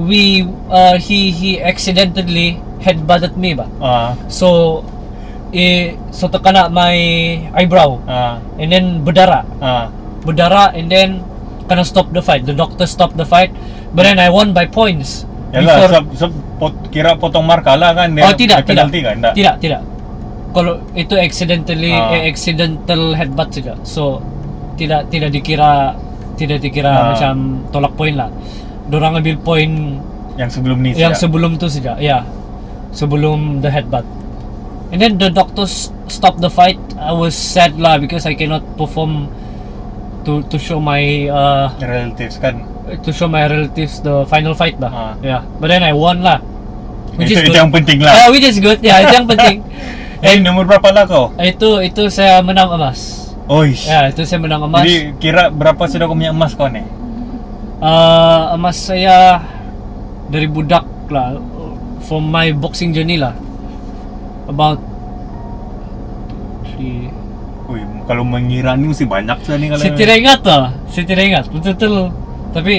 We 0.00 0.46
uh, 0.70 0.96
he 0.96 1.28
he 1.30 1.50
accidentally 1.60 2.56
headbutted 2.80 3.36
me 3.36 3.52
ba. 3.52 3.66
Ah, 3.82 4.14
So 4.30 4.80
eh 5.50 5.98
so 6.14 6.30
terkena 6.30 6.70
my 6.70 6.94
eyebrow 7.52 7.98
ah, 8.06 8.38
and 8.56 8.70
then 8.70 9.02
berdarah. 9.02 9.44
ah. 9.60 9.90
Berdarah 10.22 10.72
and 10.72 10.88
then 10.88 11.08
kena 11.66 11.82
stop 11.82 12.08
the 12.10 12.22
fight. 12.22 12.46
The 12.46 12.54
doctor 12.54 12.86
stopped 12.86 13.18
the 13.18 13.26
fight. 13.26 13.50
But 13.90 14.06
then 14.06 14.22
I 14.22 14.30
won 14.30 14.54
by 14.54 14.70
points. 14.70 15.26
Yalah, 15.50 15.66
Before- 15.82 15.90
seb, 15.90 16.06
seb, 16.14 16.32
pot, 16.62 16.74
kira 16.94 17.18
potong 17.18 17.42
marka 17.42 17.74
lah 17.74 17.90
kan 17.90 18.14
dia. 18.14 18.22
oh 18.22 18.34
tidak, 18.38 18.62
tidak. 18.62 18.86
kan? 18.86 19.16
Tak. 19.18 19.32
Tidak, 19.34 19.54
tidak. 19.58 19.80
Kalau 20.50 20.82
itu 20.92 21.14
accidentally 21.14 21.90
Ah. 21.90 22.10
eh, 22.12 22.26
accidental 22.26 23.14
headbutt 23.14 23.50
saja. 23.50 23.74
So 23.82 24.18
tidak 24.74 25.06
tidak 25.08 25.30
dikira 25.30 25.94
tidak 26.34 26.58
dikira 26.58 26.90
Ah. 26.90 27.02
macam 27.12 27.34
tolak 27.68 27.94
poin 27.94 28.14
lah. 28.14 28.30
Dorang 28.86 29.14
ambil 29.14 29.38
poin 29.38 30.00
Yang 30.34 30.58
sebelum 30.58 30.78
ni 30.80 30.90
yang 30.92 31.12
siap. 31.12 31.22
sebelum 31.22 31.54
tu 31.54 31.66
saja. 31.66 31.94
Ya. 31.96 32.26
Sebelum 32.90 33.60
the 33.60 33.70
headbutt. 33.70 34.02
And 34.90 34.98
then 34.98 35.16
the 35.16 35.30
doctors 35.30 35.94
stop 36.08 36.38
the 36.38 36.50
fight. 36.50 36.80
I 36.98 37.14
was 37.14 37.32
sad 37.32 37.78
lah 37.78 37.96
because 37.96 38.26
I 38.26 38.34
cannot 38.34 38.66
perform 38.74 39.30
to 40.20 40.42
to 40.44 40.58
show 40.58 40.82
my 40.82 41.00
uh, 41.26 41.70
relatives 41.78 42.36
kan. 42.36 42.66
to 42.90 43.14
show 43.14 43.30
my 43.30 43.46
relatives 43.46 44.02
the 44.02 44.26
final 44.26 44.50
fight 44.50 44.74
lah. 44.82 44.90
Ah. 44.90 45.12
Yeah. 45.22 45.46
But 45.62 45.70
then 45.70 45.86
I 45.86 45.94
won 45.94 46.26
lah. 46.26 46.42
Which 47.14 47.30
itu, 47.30 47.38
is 47.38 47.40
itu 47.40 47.46
good. 47.46 47.58
yang 47.60 47.70
penting 47.70 47.98
Ah, 48.02 48.10
lah. 48.10 48.34
which 48.34 48.42
is 48.42 48.58
good. 48.58 48.82
Ya, 48.82 48.98
itu 49.00 49.14
yang 49.14 49.30
penting. 49.30 49.62
Eh, 50.20 50.36
nombor 50.36 50.68
berapa 50.68 50.88
lah 50.92 51.04
kau? 51.08 51.32
Itu 51.40 51.80
itu 51.80 52.12
saya 52.12 52.44
menang 52.44 52.68
emas. 52.76 53.32
Oish. 53.48 53.88
Ya, 53.88 54.12
itu 54.12 54.20
saya 54.28 54.36
menang 54.38 54.68
emas. 54.68 54.84
Jadi 54.84 55.16
kira 55.16 55.48
berapa 55.48 55.80
sudah 55.88 56.04
kau 56.04 56.14
punya 56.14 56.30
emas 56.30 56.52
kau 56.52 56.68
ni? 56.68 56.84
Uh, 57.80 58.52
emas 58.52 58.76
saya 58.76 59.40
dari 60.28 60.44
budak 60.44 60.84
lah 61.08 61.40
from 62.04 62.28
my 62.28 62.52
boxing 62.52 62.92
journey 62.92 63.16
lah. 63.16 63.32
About 64.44 64.76
three. 66.68 67.08
Ui, 67.70 67.80
kalau 68.04 68.26
mengira 68.26 68.74
ni 68.74 68.90
mesti 68.90 69.06
banyak 69.06 69.40
sudah 69.46 69.56
ni 69.56 69.66
kalau 69.72 69.80
Saya 69.80 69.92
tidak 69.96 70.16
ingat 70.20 70.40
lah. 70.44 70.70
Saya 70.92 71.04
tidak 71.08 71.24
ingat. 71.24 71.44
Betul-betul. 71.48 71.94
Tapi 72.50 72.74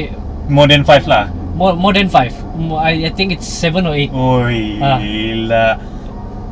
more 0.46 0.68
than 0.70 0.84
5 0.86 1.10
lah. 1.10 1.26
more 1.52 1.76
more 1.76 1.94
than 1.94 2.08
five. 2.08 2.34
I, 2.80 3.06
I 3.06 3.12
think 3.14 3.32
it's 3.36 3.46
seven 3.46 3.86
or 3.86 3.94
eight. 3.94 4.10
Oi, 4.10 4.80
Ah. 4.82 4.98
gila. 4.98 5.68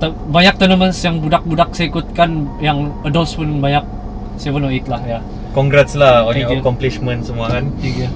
Banyak 0.07 0.55
tournaments 0.55 1.03
yang 1.03 1.19
budak-budak 1.19 1.75
saya 1.75 1.91
ikutkan 1.91 2.47
yang 2.59 2.95
adults 3.03 3.35
pun 3.35 3.59
banyak 3.59 3.83
seven 4.39 4.63
or 4.63 4.71
eight 4.71 4.87
lah 4.87 5.03
ya. 5.03 5.19
Congrats 5.51 5.93
lah 5.93 6.23
on 6.23 6.31
Thank 6.31 6.47
your 6.47 6.51
you. 6.55 6.61
accomplishment 6.61 7.27
semua 7.27 7.51
kan. 7.51 7.67
Tiga. 7.77 8.07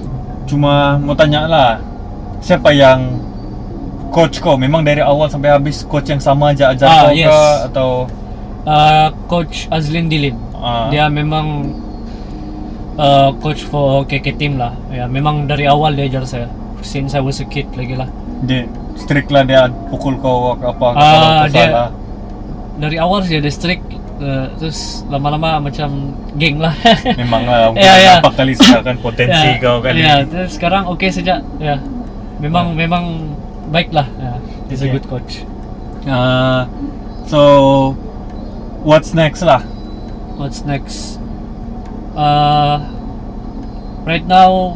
Cuma 0.48 0.96
mau 0.96 1.12
tanya 1.12 1.44
lah, 1.44 1.70
siapa 2.38 2.70
yang 2.70 3.20
coach 4.08 4.40
kau? 4.40 4.56
Memang 4.56 4.80
dari 4.80 5.00
awal 5.00 5.28
sampai 5.28 5.52
habis 5.52 5.84
coach 5.84 6.08
yang 6.08 6.20
sama 6.20 6.52
aja 6.52 6.70
ajar 6.70 6.86
Ah, 6.86 7.00
kau 7.04 7.12
yes. 7.12 7.28
kah? 7.28 7.56
Atau 7.68 7.88
Uh, 8.64 9.12
coach 9.28 9.68
Azlin 9.68 10.08
Dilin. 10.08 10.40
Ah. 10.56 10.88
Dia 10.88 11.12
memang 11.12 11.68
uh, 12.96 13.28
coach 13.36 13.60
for 13.60 14.08
KK 14.08 14.40
team 14.40 14.56
lah. 14.56 14.72
Ya, 14.88 15.04
memang 15.04 15.44
dari 15.44 15.68
awal 15.68 15.92
dia 15.92 16.08
ajar 16.08 16.24
saya. 16.24 16.48
Since 16.80 17.12
I 17.12 17.20
was 17.20 17.40
a 17.40 17.46
kid 17.46 17.68
lagi 17.76 17.92
lah. 17.92 18.08
dia 18.40 18.64
strict 18.94 19.28
lah 19.28 19.42
dia 19.42 19.62
pukul 19.88 20.16
kau 20.16 20.54
apa 20.54 20.86
Ah, 20.88 20.94
kalau 20.94 21.28
kau 21.40 21.48
dia- 21.50 21.68
salah. 21.68 21.88
Dari 22.74 22.96
awal 22.98 23.22
sih 23.22 23.38
ada 23.38 23.46
strict 23.48 23.86
uh, 24.18 24.50
terus 24.56 25.06
lama-lama 25.06 25.62
macam 25.62 26.10
geng 26.34 26.58
lah. 26.58 26.74
Memang 27.22 27.42
lah 27.44 27.70
mungkin 27.70 27.82
Ya, 27.82 27.94
ya. 27.96 28.14
berapa 28.18 28.34
kali 28.34 28.52
sekarang 28.52 28.84
kan 28.84 28.96
potensi 29.06 29.48
kau 29.58 29.78
kan. 29.78 29.92
Ya, 29.94 30.14
terus 30.22 30.50
sekarang 30.52 30.82
oke 30.84 31.06
saja. 31.06 31.38
Ya. 31.56 31.78
Memang 32.38 32.74
memang 32.74 33.30
baik 33.70 33.90
lah. 33.90 34.10
Ya. 34.18 34.34
He's 34.66 34.80
a 34.80 34.86
Okay. 34.86 34.98
good 34.98 35.06
coach. 35.06 35.46
Uh, 36.04 36.66
so 37.24 37.40
what's 38.82 39.14
next 39.14 39.40
lah? 39.40 39.62
What's 40.34 40.62
next? 40.62 41.16
Uh, 42.12 42.82
right 44.04 44.22
now 44.24 44.74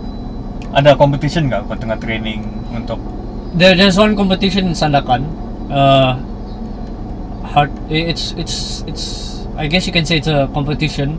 Ada 0.68 0.94
competition 0.94 1.48
nggak 1.48 1.64
kau 1.64 1.75
tengah 1.75 1.96
training 1.96 2.44
untuk 2.70 3.00
There, 3.55 3.75
there's 3.75 3.97
one 3.97 4.17
competition 4.17 4.69
in 4.69 4.73
Sandakan. 4.73 5.25
Uh, 5.71 6.21
hard. 7.49 7.73
It's 7.88 8.33
it's 8.37 8.85
it's. 8.87 9.05
I 9.57 9.67
guess 9.67 9.87
you 9.87 9.93
can 9.93 10.05
say 10.05 10.19
it's 10.19 10.28
a 10.28 10.49
competition. 10.52 11.19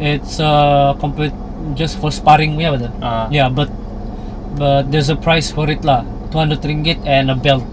It's 0.00 0.38
a 0.40 0.96
compet 1.00 1.32
just 1.74 2.00
for 2.00 2.10
sparring, 2.10 2.60
yeah, 2.60 2.72
betul. 2.72 2.92
Ah. 3.02 3.28
Yeah, 3.28 3.48
but 3.48 3.68
but 4.56 4.90
there's 4.90 5.08
a 5.08 5.18
price 5.18 5.50
for 5.52 5.68
it 5.68 5.84
lah. 5.84 6.04
200 6.30 6.62
ringgit 6.62 6.98
and 7.04 7.30
a 7.30 7.36
belt. 7.36 7.64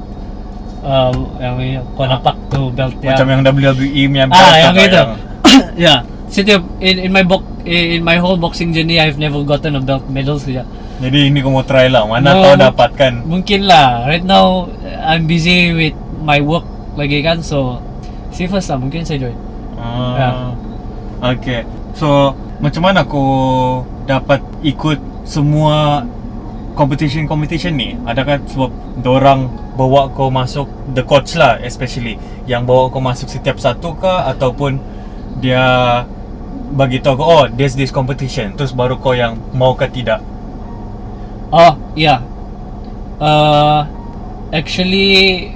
Uh, 0.88 1.12
yang 1.42 1.84
nampak 1.84 2.38
tu 2.48 2.72
belt 2.72 2.96
ya. 3.04 3.12
macam 3.12 3.28
yang 3.28 3.42
WWE 3.44 4.02
punya 4.08 4.26
ah, 4.32 4.56
yang 4.56 4.76
itu. 4.78 4.96
yang- 4.96 5.20
yeah. 5.90 6.00
Setiap 6.32 6.64
in 6.80 7.08
in 7.08 7.12
my 7.12 7.24
box 7.24 7.44
in 7.68 8.04
my 8.04 8.16
whole 8.20 8.40
boxing 8.40 8.72
journey 8.72 9.00
I've 9.00 9.20
never 9.20 9.44
gotten 9.44 9.76
a 9.76 9.84
belt 9.84 10.08
medal 10.08 10.40
saja. 10.40 10.64
Jadi 10.98 11.30
ini 11.30 11.40
kau 11.40 11.50
mau 11.50 11.62
try 11.62 11.88
lah. 11.88 12.04
Mana 12.04 12.34
No, 12.34 12.42
kau 12.42 12.52
mung- 12.52 12.64
dapatkan? 12.64 13.14
Mungkin 13.22 13.60
lah 13.64 14.06
Right 14.06 14.26
now 14.26 14.66
I'm 15.04 15.30
busy 15.30 15.70
with 15.72 15.94
my 16.20 16.42
work 16.42 16.66
lagi 16.94 17.22
kan 17.22 17.40
So 17.40 17.78
See 18.34 18.50
first 18.50 18.68
lah 18.68 18.82
Mungkin 18.82 19.06
saya 19.06 19.22
join 19.22 19.38
Ah, 19.78 20.14
Ya. 20.18 20.30
Okay. 21.34 21.62
So 21.94 22.34
macam 22.58 22.82
mana 22.84 23.06
kau 23.06 23.86
dapat 24.06 24.42
ikut 24.62 24.98
semua 25.22 26.02
competition-competition 26.74 27.74
ni? 27.74 27.94
Adakah 28.04 28.42
sebab 28.46 28.70
dorang 29.02 29.46
bawa 29.74 30.10
kau 30.10 30.30
masuk 30.30 30.66
the 30.92 31.02
coach 31.02 31.34
lah 31.34 31.58
especially 31.60 32.18
yang 32.46 32.66
bawa 32.66 32.90
kau 32.90 32.98
masuk 32.98 33.30
setiap 33.30 33.58
satu 33.58 33.94
kah 33.94 34.26
ataupun 34.28 34.82
dia 35.38 35.62
bagi 36.72 36.98
tahu 36.98 37.14
kau 37.16 37.26
oh 37.28 37.44
there's 37.48 37.74
this 37.74 37.90
competition 37.90 38.54
terus 38.54 38.74
baru 38.74 38.98
kau 38.98 39.14
yang 39.14 39.38
mau 39.54 39.74
ke 39.74 39.86
tidak? 39.88 40.22
Oh 41.54 41.74
iya 41.96 42.20
uh, 43.24 43.88
Actually 44.52 45.48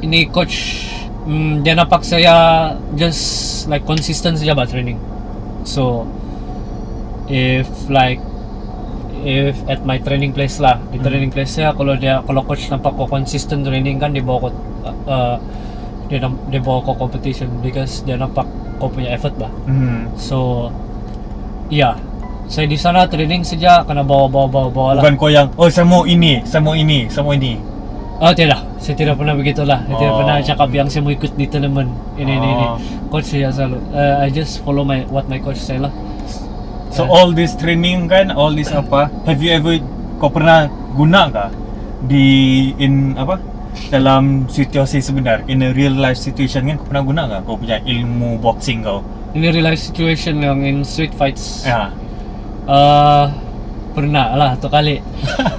Ini 0.00 0.30
coach 0.30 0.86
mm, 1.26 1.66
Dia 1.66 1.74
nampak 1.74 2.06
saya 2.06 2.70
Just 2.94 3.66
like 3.66 3.82
consistent 3.82 4.38
saja 4.38 4.54
bah 4.54 4.66
training 4.66 4.98
So 5.66 6.06
If 7.26 7.66
like 7.90 8.22
If 9.20 9.58
at 9.68 9.84
my 9.84 9.98
training 10.00 10.32
place 10.32 10.62
lah 10.62 10.78
Di 10.90 10.96
Hmm. 10.98 11.06
training 11.06 11.30
place 11.34 11.58
saya 11.58 11.74
Kalau 11.74 11.98
dia 11.98 12.22
Kalau 12.22 12.46
coach 12.46 12.70
nampak 12.70 12.94
kau 12.94 13.10
consistent 13.10 13.66
training 13.66 13.98
kan 13.98 14.14
Dia 14.14 14.22
bawa 14.22 14.48
kau 14.48 14.50
uh, 15.10 15.36
dia, 16.06 16.18
dia 16.22 16.60
bawa 16.62 16.78
kau 16.82 16.94
competition 16.94 17.50
Because 17.60 18.02
dia 18.06 18.14
nampak 18.14 18.46
kau 18.78 18.86
punya 18.86 19.12
effort 19.12 19.34
bah 19.34 19.50
Hmm. 19.66 20.08
So 20.14 20.70
Ya 21.70 21.98
Saya 22.50 22.66
di 22.66 22.74
sana 22.74 23.06
training 23.06 23.46
saja 23.46 23.86
Kena 23.86 24.02
bawa-bawa-bawa 24.02 24.98
lah 24.98 25.02
Bukan 25.06 25.14
kau 25.14 25.30
yang 25.30 25.46
oh 25.54 25.70
saya 25.70 25.86
mau 25.86 26.02
ini, 26.02 26.42
saya 26.42 26.58
mau 26.58 26.74
ini, 26.74 27.06
saya 27.06 27.22
mau 27.22 27.30
ini. 27.30 27.54
Oh 28.20 28.34
tidak, 28.36 28.60
saya 28.76 28.92
tidak 29.00 29.16
pernah 29.16 29.32
begitulah. 29.32 29.80
Saya 29.80 29.96
tidak 29.96 30.12
Oh. 30.12 30.18
pernah 30.20 30.36
cakap 30.44 30.68
yang 30.76 30.88
saya 30.92 31.00
mau 31.00 31.08
ikut 31.08 31.32
di 31.40 31.46
tournament 31.48 31.88
ini 32.20 32.36
ini 32.36 32.48
ini. 32.52 32.64
Oh. 32.68 32.76
Coach 33.08 33.32
saya 33.32 33.48
selalu. 33.48 33.80
Uh, 33.96 34.20
I 34.20 34.28
just 34.28 34.60
follow 34.60 34.84
my 34.84 35.08
what 35.08 35.24
my 35.24 35.40
coach 35.40 35.56
say 35.56 35.80
lah. 35.80 35.88
So 36.92 37.08
Yeah. 37.08 37.16
all 37.16 37.32
this 37.32 37.56
training 37.56 38.12
kan, 38.12 38.28
all 38.28 38.52
this 38.52 38.68
apa? 38.74 39.08
Have 39.24 39.40
you 39.40 39.56
ever 39.56 39.80
kau 40.20 40.28
pernah 40.28 40.68
guna 40.92 41.32
kah 41.32 41.48
di 42.04 42.26
in 42.76 43.16
apa? 43.16 43.40
Dalam 43.88 44.50
situasi 44.52 45.00
sebenar, 45.00 45.48
in 45.48 45.64
a 45.64 45.72
real 45.72 45.96
life 45.96 46.20
situation 46.20 46.68
kan 46.68 46.76
kau 46.76 46.92
pernah 46.92 47.00
guna 47.06 47.22
kah 47.24 47.40
kau 47.40 47.56
punya 47.56 47.80
ilmu 47.80 48.36
boxing 48.36 48.84
kau? 48.84 49.00
Ini 49.32 49.48
real 49.48 49.64
life 49.64 49.80
situation 49.80 50.44
yang 50.44 50.60
in 50.60 50.84
street 50.84 51.16
fights. 51.16 51.64
Ya. 51.64 51.88
Uh, 52.64 53.28
pernah 53.94 54.36
lah 54.36 54.48
satu 54.56 54.68
kali. 54.68 55.00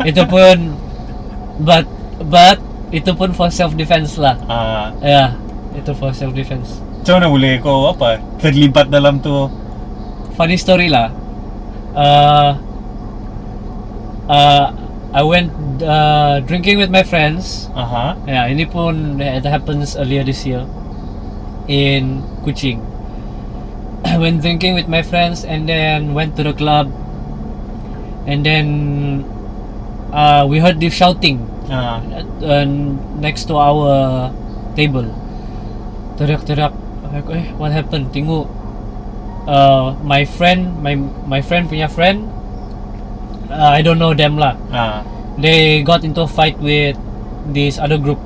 Itu 0.07 0.25
pun 0.27 0.75
but 1.61 1.85
but 2.27 2.57
Itu 2.91 3.15
pun 3.15 3.31
for 3.31 3.47
self 3.47 3.71
defense 3.79 4.19
lah. 4.19 4.35
Ah, 4.51 4.91
Ya, 4.99 5.31
itu 5.71 5.95
for 5.95 6.11
self 6.11 6.35
defense. 6.35 6.83
macam 7.01 7.17
mana 7.17 7.27
boleh 7.31 7.53
kau 7.63 7.87
apa 7.89 8.19
terlibat 8.37 8.91
dalam 8.91 9.17
tu? 9.23 9.47
Funny 10.35 10.59
story 10.59 10.91
lah. 10.91 11.07
Uh, 11.95 12.51
uh, 14.27 14.65
I 15.15 15.23
went 15.23 15.49
uh, 15.79 16.43
drinking 16.43 16.83
with 16.83 16.91
my 16.91 17.01
friends. 17.07 17.71
Aha. 17.79 18.19
Ya, 18.27 18.51
ini 18.51 18.67
pun 18.67 19.23
it 19.23 19.47
happens 19.47 19.95
earlier 19.95 20.27
this 20.27 20.43
year 20.43 20.67
in 21.71 22.19
Kuching. 22.43 22.83
Went 24.21 24.41
drinking 24.41 24.73
with 24.75 24.87
my 24.87 25.01
friends 25.01 25.45
and 25.45 25.67
then 25.69 26.13
went 26.13 26.35
to 26.37 26.43
the 26.43 26.53
club 26.53 26.89
and 28.27 28.45
then 28.45 29.25
uh, 30.13 30.45
we 30.47 30.59
heard 30.59 30.79
this 30.79 30.93
shouting 30.93 31.47
Ah. 31.71 32.03
uh, 32.43 32.65
next 33.23 33.47
to 33.47 33.55
our 33.55 34.27
table. 34.75 35.07
Teriak-teriak. 36.19 36.75
Aku, 37.11 37.31
Eh, 37.31 37.47
what 37.55 37.71
happened? 37.71 38.11
Tengok 38.11 38.47
uh, 39.47 39.95
my 40.03 40.27
friend, 40.27 40.75
my 40.83 40.99
my 41.27 41.39
friend 41.39 41.71
punya 41.71 41.87
friend. 41.87 42.27
Uh, 43.47 43.71
I 43.71 43.79
don't 43.79 43.99
know 43.99 44.11
them 44.11 44.35
lah. 44.35 44.59
Ah. 44.71 44.99
They 45.39 45.79
got 45.83 46.03
into 46.03 46.27
a 46.27 46.29
fight 46.29 46.59
with 46.59 46.99
this 47.55 47.79
other 47.79 47.95
group 47.95 48.19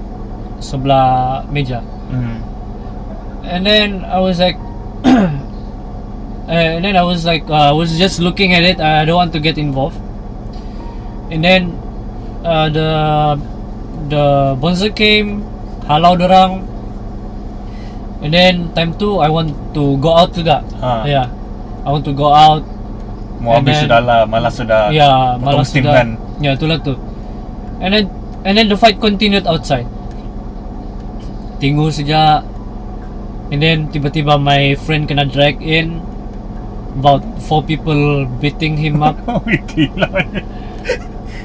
sebelah 0.57 1.45
meja. 1.53 1.85
Hmm. 2.09 2.41
And 3.45 3.61
then 3.61 4.01
I 4.09 4.17
was 4.17 4.41
like, 4.41 4.57
and 6.47 6.85
then 6.85 6.95
I 6.95 7.03
was 7.03 7.25
like, 7.25 7.49
uh, 7.49 7.69
I 7.69 7.75
was 7.75 7.97
just 7.97 8.19
looking 8.19 8.53
at 8.53 8.63
it. 8.63 8.79
I 8.79 9.05
don't 9.05 9.17
want 9.17 9.33
to 9.33 9.39
get 9.39 9.57
involved. 9.57 9.97
And 11.31 11.43
then 11.43 11.73
uh, 12.45 12.69
the 12.69 12.89
the 14.09 14.25
bonzer 14.61 14.93
came, 14.93 15.41
halau 15.89 16.13
dorang. 16.13 16.65
And 18.21 18.33
then 18.33 18.73
time 18.73 18.93
tu 18.97 19.17
I 19.21 19.29
want 19.29 19.53
to 19.73 19.97
go 19.97 20.13
out 20.13 20.33
juga. 20.33 20.61
Ah. 20.81 21.05
Yeah, 21.05 21.29
I 21.85 21.89
want 21.89 22.05
to 22.05 22.13
go 22.13 22.29
out. 22.29 22.61
Mau 23.41 23.61
habis 23.61 23.85
sudah 23.85 24.01
lah, 24.01 24.25
malas 24.25 24.53
sudah. 24.57 24.89
Potong 24.89 25.41
malas 25.45 25.67
sudah. 25.69 25.93
kan. 25.93 26.07
Ya, 26.41 26.57
itulah 26.57 26.77
tu. 26.81 26.93
And 27.81 27.93
then 27.93 28.05
and 28.45 28.53
then 28.57 28.69
the 28.69 28.77
fight 28.77 29.01
continued 29.01 29.45
outside. 29.45 29.85
Tunggu 31.57 31.89
sejak 31.89 32.45
and 33.49 33.61
then 33.61 33.89
tiba-tiba 33.93 34.41
my 34.41 34.73
friend 34.85 35.05
kena 35.05 35.25
drag 35.29 35.61
in 35.61 36.01
about 36.95 37.23
four 37.43 37.63
people 37.63 38.25
beating 38.39 38.77
him 38.77 39.03
up. 39.03 39.19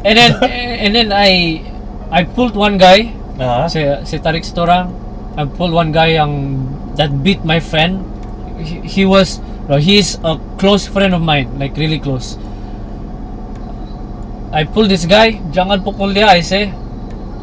And 0.00 0.16
then 0.16 0.32
and 0.80 0.90
then 0.96 1.08
I 1.12 1.60
I 2.08 2.24
pulled 2.24 2.56
one 2.56 2.80
guy. 2.80 3.12
Ah. 3.40 3.64
saya 3.72 4.04
saya 4.04 4.20
tarik 4.20 4.44
satu 4.44 4.68
orang 4.68 4.92
I 5.32 5.48
pulled 5.48 5.72
one 5.72 5.96
guy 5.96 6.16
yang 6.16 6.60
that 6.96 7.12
beat 7.24 7.44
my 7.44 7.60
friend. 7.60 8.04
He, 8.60 8.80
he 8.84 9.02
was 9.08 9.40
no, 9.68 9.80
he's 9.80 10.20
a 10.24 10.36
close 10.60 10.88
friend 10.88 11.12
of 11.12 11.20
mine 11.24 11.52
like 11.60 11.76
really 11.76 12.00
close. 12.00 12.40
I 14.50 14.64
pulled 14.64 14.88
this 14.88 15.04
guy. 15.04 15.36
Jangan 15.52 15.84
pukul 15.84 16.16
dia 16.16 16.28
I 16.28 16.40
say. 16.40 16.72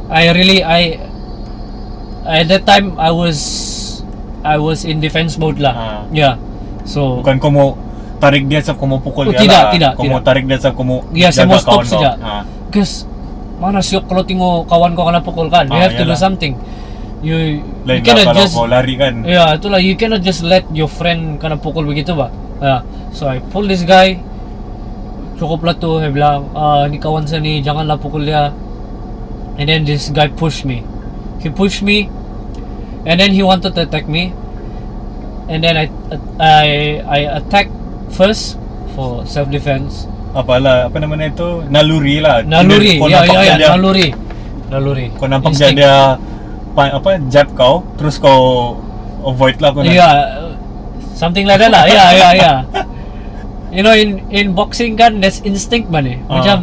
I 0.09 0.33
really 0.33 0.65
I 0.65 0.97
at 2.25 2.49
that 2.49 2.65
time 2.65 2.97
I 2.97 3.13
was 3.13 3.37
I 4.41 4.57
was 4.57 4.81
in 4.81 4.98
defense 4.98 5.37
mode 5.37 5.61
lah. 5.61 5.74
Ah. 5.77 6.01
yeah. 6.09 6.41
So 6.89 7.22
Bukan 7.22 7.37
kau 7.37 7.53
mau 7.53 7.70
tarik 8.18 8.44
dia 8.46 8.60
sebab 8.60 8.75
kau 8.75 8.88
mau 8.88 9.00
pukul 9.00 9.30
Oh, 9.30 9.32
dia 9.32 9.42
tidak, 9.42 9.62
lah. 9.62 9.72
tidak, 9.74 9.92
Kau 9.94 10.03
mau 10.03 10.18
tidak. 10.18 10.27
tarik 10.27 10.44
dia 10.46 10.58
sebab 10.58 10.74
kau 10.74 10.84
mau 10.84 11.00
Ya, 11.12 11.30
saya 11.30 11.46
mau 11.46 11.58
stop 11.58 11.82
saja. 11.84 12.18
Ah. 12.18 12.44
Because 12.68 13.06
mana 13.58 13.80
siok 13.80 14.06
kalau 14.06 14.22
tengok 14.22 14.66
kawan 14.66 14.94
kau 14.94 15.06
kena 15.06 15.22
pukul 15.22 15.48
kan 15.48 15.66
you 15.66 15.74
Ah, 15.74 15.86
have 15.86 15.94
to 15.94 16.01
do 16.01 16.12
yalah. 16.12 16.18
something 16.18 16.53
you 17.22 17.66
Lain 17.86 18.06
you 18.06 18.14
lah 18.14 18.25
cannot 18.25 18.36
just 18.38 18.53
kau 18.53 18.66
lari 18.66 18.94
kan. 18.94 19.14
Ya, 19.22 19.53
itulah 19.53 19.82
you 19.82 19.94
cannot 19.94 20.22
just 20.22 20.42
let 20.42 20.62
your 20.70 20.86
friend 20.86 21.38
kena 21.38 21.58
pukul 21.58 21.82
begitu 21.84 22.14
ba. 22.14 22.30
Ya. 22.58 22.82
So 23.10 23.25
I 23.25 23.42
pull 23.42 23.66
this 23.66 23.82
guy. 23.82 24.22
Cukup 25.38 25.62
lah 25.62 25.77
tu, 25.77 26.01
saya 26.01 26.10
bilang, 26.10 26.50
ah, 26.53 26.90
ni 26.90 26.98
kawan 26.98 27.22
saya 27.22 27.38
ni, 27.38 27.62
janganlah 27.62 27.94
pukul 27.94 28.25
dia. 28.25 28.50
And 29.58 29.66
then 29.66 29.86
this 29.86 30.10
guy 30.10 30.30
pushed 30.30 30.66
me. 30.66 30.82
He 31.38 31.50
pushed 31.50 31.86
me, 31.86 32.10
and 33.06 33.18
then 33.18 33.30
he 33.30 33.46
wanted 33.46 33.77
to 33.77 33.86
attack 33.86 34.10
me. 34.10 34.34
And 35.46 35.62
then 35.62 35.77
I 35.77 35.86
I 36.42 36.68
I 37.06 37.20
attack 37.38 37.70
first 38.09 38.55
for 38.93 39.24
self 39.24 39.48
defense. 39.48 40.07
Apalah, 40.31 40.85
apa 40.85 40.98
namanya 40.98 41.27
itu? 41.27 41.65
Naluri 41.65 42.22
lah. 42.22 42.43
Naluri, 42.43 43.00
Kau 43.00 43.09
ya 43.09 43.25
ya 43.25 43.41
ya, 43.41 43.55
dia, 43.57 43.67
naluri. 43.74 44.07
Naluri. 44.70 45.05
Kau 45.15 45.25
nampak 45.25 45.50
dia, 45.50 45.72
Instinct. 45.72 45.77
dia 45.79 45.96
pa- 46.72 46.93
apa 46.93 47.09
jab 47.27 47.48
kau, 47.53 47.81
terus 47.98 48.15
kau 48.17 48.75
avoid 49.24 49.57
lah 49.57 49.74
kau 49.74 49.81
nak- 49.81 49.89
Yeah, 49.89 50.13
something 51.15 51.50
like 51.50 51.57
that 51.57 51.72
lah. 51.74 51.83
Yeah, 51.85 52.07
yeah, 52.11 52.31
yeah. 52.33 52.57
You 53.67 53.81
know, 53.81 53.91
in 53.91 54.22
in 54.29 54.53
boxing 54.53 54.93
kan, 54.93 55.20
there's 55.20 55.41
instinct 55.41 55.89
man 55.89 56.05
eh. 56.05 56.20
Ah. 56.27 56.39
Macam, 56.39 56.57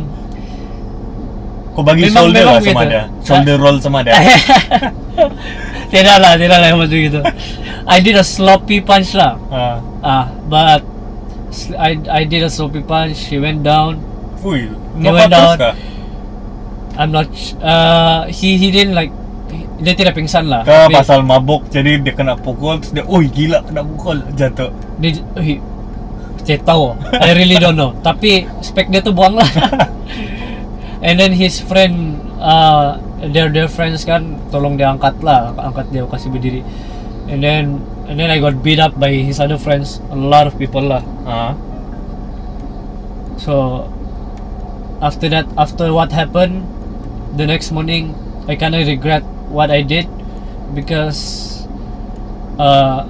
Kau 1.75 1.83
bagi 1.83 2.07
Memang- 2.07 2.31
shoulder 2.31 2.39
memang 2.39 2.47
lah 2.47 2.61
sama 2.63 2.71
begitu. 2.71 2.87
dia. 2.87 3.05
Shoulder 3.21 3.57
roll 3.59 3.77
sama 3.83 3.99
dia. 4.01 4.15
tidak 5.93 6.17
lah, 6.19 6.33
tidak 6.39 6.59
lah 6.61 6.69
macam 6.71 6.95
gitu. 6.95 7.21
I 7.85 7.99
did 7.99 8.15
a 8.15 8.23
sloppy 8.23 8.79
punch 8.79 9.11
lah. 9.15 9.35
Ah. 9.51 9.77
Ah, 9.99 10.25
but 10.47 10.87
sl- 10.87 10.94
I 11.75 11.99
I 12.11 12.23
did 12.27 12.43
a 12.43 12.51
sloppy 12.51 12.83
punch. 12.83 13.17
She 13.17 13.39
went 13.39 13.63
down. 13.63 14.03
Fui, 14.43 14.69
He 14.69 15.01
knock 15.01 15.15
went 15.15 15.31
down. 15.33 15.57
kah? 15.57 15.75
I'm 16.95 17.11
not. 17.11 17.29
Uh, 17.59 18.31
he 18.31 18.59
he 18.59 18.71
didn't 18.71 18.95
like. 18.95 19.11
Dia 19.83 19.95
tidak 19.95 20.15
pingsan 20.19 20.47
lah. 20.51 20.63
Tapi 20.63 20.95
pasal 20.95 21.23
mabuk 21.27 21.67
jadi 21.71 21.99
dia 21.99 22.15
kena 22.15 22.35
pukul 22.39 22.79
terus 22.79 22.95
dia, 22.95 23.05
oi 23.07 23.27
gila 23.27 23.63
kena 23.67 23.83
pukul 23.83 24.23
jatuh. 24.35 24.71
Dia, 24.99 25.19
he, 25.43 25.59
saya 26.43 26.59
tahu. 26.63 26.95
I 27.15 27.35
really 27.35 27.59
don't 27.59 27.79
know. 27.79 27.95
Tapi 28.07 28.47
spek 28.63 28.91
dia 28.91 29.03
tu 29.03 29.11
buang 29.15 29.39
lah. 29.39 29.47
And 31.07 31.21
then 31.21 31.37
his 31.37 31.61
friend, 31.61 32.17
uh, 32.41 32.97
their 33.29 33.53
their 33.53 33.69
friends 33.69 34.09
kan, 34.09 34.41
tolong 34.49 34.81
dia 34.81 34.89
angkat 34.89 35.21
lah, 35.21 35.53
angkat 35.53 35.93
dia 35.93 36.09
kasih 36.09 36.33
berdiri. 36.33 36.63
And 37.29 37.45
then 37.45 37.65
and 38.09 38.19
then 38.19 38.31
I 38.31 38.39
got 38.39 38.63
beat 38.63 38.79
up 38.79 38.99
by 38.99 39.11
his 39.13 39.41
other 39.41 39.59
friends, 39.59 40.01
a 40.11 40.17
lot 40.17 40.47
of 40.47 40.59
people 40.59 40.83
lah. 40.83 41.03
Ah. 41.27 41.53
So 43.39 43.89
after 45.03 45.29
that, 45.29 45.47
after 45.59 45.93
what 45.93 46.13
happened, 46.13 46.65
the 47.37 47.47
next 47.47 47.73
morning 47.73 48.15
I 48.49 48.57
kind 48.57 48.75
of 48.75 48.87
regret 48.87 49.23
what 49.49 49.71
I 49.71 49.83
did 49.83 50.07
because 50.75 51.67
uh, 52.59 53.07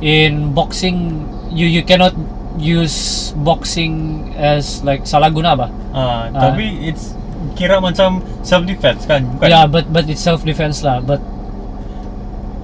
in 0.00 0.52
boxing 0.54 1.26
you 1.50 1.66
you 1.66 1.82
cannot 1.82 2.14
use 2.58 3.32
boxing 3.40 4.32
as 4.36 4.84
like 4.84 5.06
salah 5.06 5.30
guna 5.30 5.56
ba? 5.56 5.68
Ah, 5.94 6.28
Ah. 6.30 6.50
tapi 6.50 6.84
it's 6.86 7.14
kira 7.56 7.80
macam 7.80 8.20
self 8.44 8.68
defense 8.68 9.08
kan, 9.08 9.24
bukan? 9.36 9.48
Yeah, 9.48 9.64
but 9.66 9.88
but 9.88 10.04
it's 10.06 10.20
self 10.20 10.44
defense 10.44 10.84
lah. 10.84 11.00
But 11.00 11.24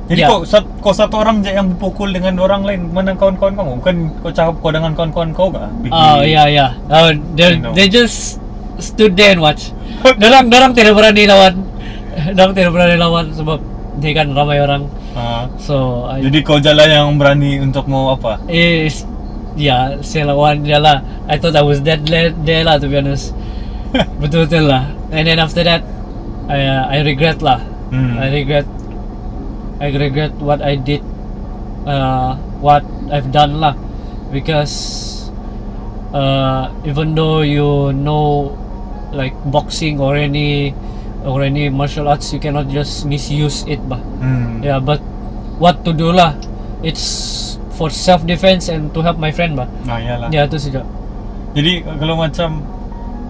Jadi 0.07 0.23
Yeah. 0.23 0.31
kau, 0.31 0.47
sat- 0.47 0.71
kau 0.79 0.95
satu 0.95 1.19
orang 1.19 1.43
je 1.43 1.51
yang 1.51 1.67
berpukul 1.69 2.15
dengan 2.15 2.39
orang 2.39 2.63
lain 2.63 2.95
Mana 2.95 3.11
kawan-kawan 3.13 3.59
kamu? 3.59 3.73
Bukan 3.83 3.95
kau 4.21 4.31
cakap 4.31 4.55
kau 4.57 4.71
dengan 4.71 4.95
kawan-kawan 4.95 5.31
kau? 5.33 5.51
Pergi- 5.51 5.91
oh 5.91 6.23
yeah 6.23 6.47
yeah, 6.47 6.71
oh, 6.87 7.11
they 7.35 7.59
they 7.75 7.87
just 7.87 8.39
stood 8.79 9.15
there 9.15 9.33
and 9.33 9.43
watch. 9.43 9.75
Dorang 10.15 10.47
dorang 10.47 10.71
tidak 10.73 10.95
berani 10.95 11.27
lawan. 11.27 11.59
Dorang 12.33 12.55
tidak 12.55 12.71
berani 12.71 12.95
lawan 12.95 13.35
sebab 13.35 13.59
dia 13.99 14.13
kan 14.15 14.31
ramai 14.31 14.61
orang. 14.61 14.87
Ah, 15.17 15.49
So 15.57 16.07
I, 16.07 16.23
Jadi 16.23 16.45
kau 16.45 16.61
je 16.61 16.71
lah 16.71 16.85
yang 16.85 17.17
berani 17.17 17.59
untuk 17.59 17.89
mau 17.89 18.13
apa? 18.13 18.37
is 18.47 19.03
yeah, 19.57 19.97
saya 20.01 20.31
lawan 20.31 20.61
dia 20.61 20.77
lah. 20.77 21.01
I 21.27 21.35
thought 21.35 21.57
I 21.57 21.65
was 21.65 21.81
dead 21.81 22.05
there 22.07 22.63
lah 22.63 22.77
to 22.77 22.87
be 22.87 22.95
honest. 22.95 23.33
Betul-betul 24.21 24.69
lah. 24.69 24.87
And 25.09 25.25
then 25.25 25.41
after 25.41 25.65
that, 25.65 25.81
I 26.47 26.61
uh, 26.63 26.85
I 26.87 26.99
regret 27.01 27.41
lah. 27.41 27.59
Hmm. 27.89 28.21
I 28.21 28.29
regret. 28.31 28.69
I 29.81 29.93
regret 29.93 30.33
what 30.41 30.63
I 30.63 30.77
did. 30.77 31.03
Uh, 31.87 32.35
what 32.59 32.83
I've 33.13 33.31
done 33.31 33.63
lah, 33.63 33.79
because 34.35 34.75
uh, 36.11 36.75
even 36.83 37.15
though 37.15 37.47
you 37.47 37.95
know 37.95 38.59
like 39.15 39.37
boxing 39.55 40.03
or 40.03 40.19
any 40.19 40.75
or 41.23 41.43
any 41.47 41.69
martial 41.71 42.09
arts, 42.09 42.33
you 42.35 42.41
cannot 42.43 42.67
just 42.67 43.07
misuse 43.07 43.63
it 43.71 43.79
bah. 43.87 44.03
Hmm. 44.19 44.67
Yeah, 44.67 44.83
but 44.83 44.99
what 45.63 45.87
to 45.87 45.95
do 45.95 46.11
lah? 46.11 46.35
It's 46.83 47.55
for 47.79 47.87
self 47.93 48.27
defense 48.27 48.67
and 48.67 48.91
to 48.97 49.03
help 49.07 49.23
my 49.23 49.31
friend 49.31 49.55
bah. 49.55 49.71
Ah, 49.87 50.03
iyalah. 50.03 50.29
Ya 50.35 50.51
itu 50.51 50.59
saja. 50.59 50.83
Jadi 51.55 51.87
kalau 51.87 52.19
macam 52.19 52.67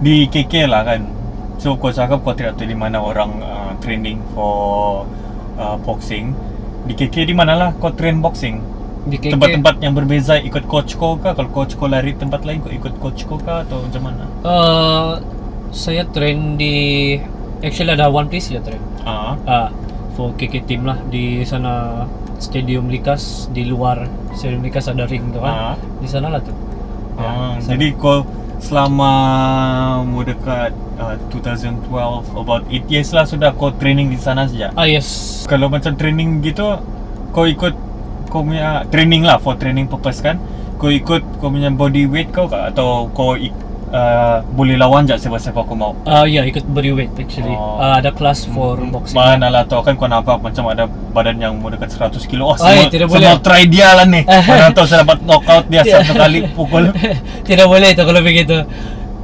di 0.01 0.25
KK 0.27 0.65
lah 0.65 0.81
kan 0.81 1.17
So 1.57 1.73
kau 1.73 1.89
cakap 1.89 2.21
kau 2.21 2.37
tidak 2.37 2.53
tahu 2.53 2.69
di 2.69 2.77
mana 2.77 3.01
orang 3.01 3.41
uh, 3.41 3.73
training 3.81 4.21
for 4.37 5.03
uh, 5.57 5.77
boxing 5.81 6.31
Di 6.87 6.93
KK 6.95 7.27
di 7.27 7.35
mana 7.35 7.53
lah 7.57 7.69
kau 7.75 7.91
train 7.91 8.23
boxing? 8.23 8.63
Di 9.07 9.19
KK. 9.19 9.35
Tempat-tempat 9.35 9.75
yang 9.83 9.91
berbeza 9.95 10.39
ikut 10.39 10.67
coach 10.71 10.95
kau 10.95 11.19
kah? 11.19 11.35
Kalau 11.35 11.51
coach 11.51 11.75
kau 11.75 11.91
lari 11.91 12.15
tempat 12.15 12.47
lain 12.47 12.63
kau 12.63 12.71
ikut 12.71 12.95
coach 13.03 13.27
kau 13.27 13.35
kah 13.39 13.67
atau 13.67 13.83
macam 13.83 14.01
mana? 14.07 14.23
Uh, 14.43 15.19
saya 15.71 16.07
train 16.15 16.55
di 16.55 17.15
actually 17.63 17.91
ada 17.91 18.07
one 18.07 18.31
place 18.31 18.51
je 18.51 18.59
train. 18.63 18.79
Ah. 19.03 19.35
Ah, 19.47 19.67
for 20.15 20.31
KK 20.35 20.63
team 20.67 20.87
lah 20.87 20.99
di 21.11 21.43
sana 21.43 22.03
Stadium 22.37 22.87
Likas 22.87 23.49
di 23.51 23.65
luar 23.65 24.05
Stadium 24.31 24.61
Likas 24.61 24.87
ada 24.87 25.03
ring 25.09 25.33
tu 25.35 25.39
kan. 25.43 25.75
Di 25.99 26.07
sana 26.07 26.27
lah 26.31 26.41
tu. 26.43 26.53
Ah, 27.17 27.57
sana. 27.57 27.73
jadi 27.73 27.97
kau 27.97 28.21
selama 28.57 29.11
mu 30.03 30.25
dekat 30.25 30.73
uh, 30.97 31.15
2012 31.29 31.87
about 32.33 32.63
8 32.67 32.89
years 32.89 33.09
lah 33.13 33.23
sudah 33.23 33.53
kau 33.53 33.69
training 33.75 34.09
di 34.09 34.19
sana 34.19 34.49
saja. 34.49 34.73
Ah 34.73 34.89
yes. 34.89 35.43
Kalau 35.45 35.69
macam 35.69 35.93
training 35.93 36.41
gitu 36.41 36.81
kau 37.31 37.45
ikut 37.45 37.73
kau 38.27 38.43
punya 38.43 38.83
training 38.89 39.23
lah 39.23 39.37
for 39.37 39.55
training 39.55 39.85
purpose 39.85 40.19
kan. 40.19 40.41
Kau 40.77 40.89
ikut 40.93 41.41
kau 41.41 41.49
punya 41.49 41.69
body 41.73 42.05
weight 42.09 42.29
kau 42.33 42.49
atau 42.49 43.09
kau 43.13 43.33
ik, 43.37 43.53
uh, 43.91 44.43
boleh 44.55 44.75
lawan 44.75 45.07
je 45.07 45.15
siapa-siapa 45.15 45.63
kau 45.63 45.75
mau. 45.77 45.93
Ah 46.03 46.27
ya 46.27 46.43
ikut 46.43 46.63
body 46.67 46.91
weight 46.91 47.13
actually. 47.15 47.53
Oh. 47.53 47.79
Ah, 47.79 47.99
ada 47.99 48.11
kelas 48.11 48.47
for 48.51 48.79
boxing. 48.79 49.15
Mana 49.15 49.47
lah 49.47 49.63
tau 49.63 49.83
kan 49.83 49.95
kau 49.95 50.09
nampak 50.09 50.39
macam 50.39 50.67
ada 50.71 50.87
badan 50.87 51.39
yang 51.39 51.53
mau 51.59 51.71
dekat 51.71 51.93
100 51.95 52.19
kilo. 52.27 52.51
Oh, 52.51 52.55
Ay, 52.59 52.87
semua, 52.87 52.91
tidak 52.91 53.07
semua 53.11 53.35
boleh. 53.37 53.43
try 53.43 53.63
dia 53.67 53.89
lah 53.95 54.05
ni. 54.07 54.21
Mana 54.49 54.71
tahu 54.75 54.85
saya 54.87 55.03
dapat 55.03 55.19
knockout 55.23 55.65
dia 55.71 55.81
satu 55.87 56.13
kali 56.15 56.39
pukul. 56.51 56.91
Tidak 57.47 57.67
boleh 57.67 57.95
itu 57.95 58.03
kalau 58.03 58.21
begitu. 58.23 58.57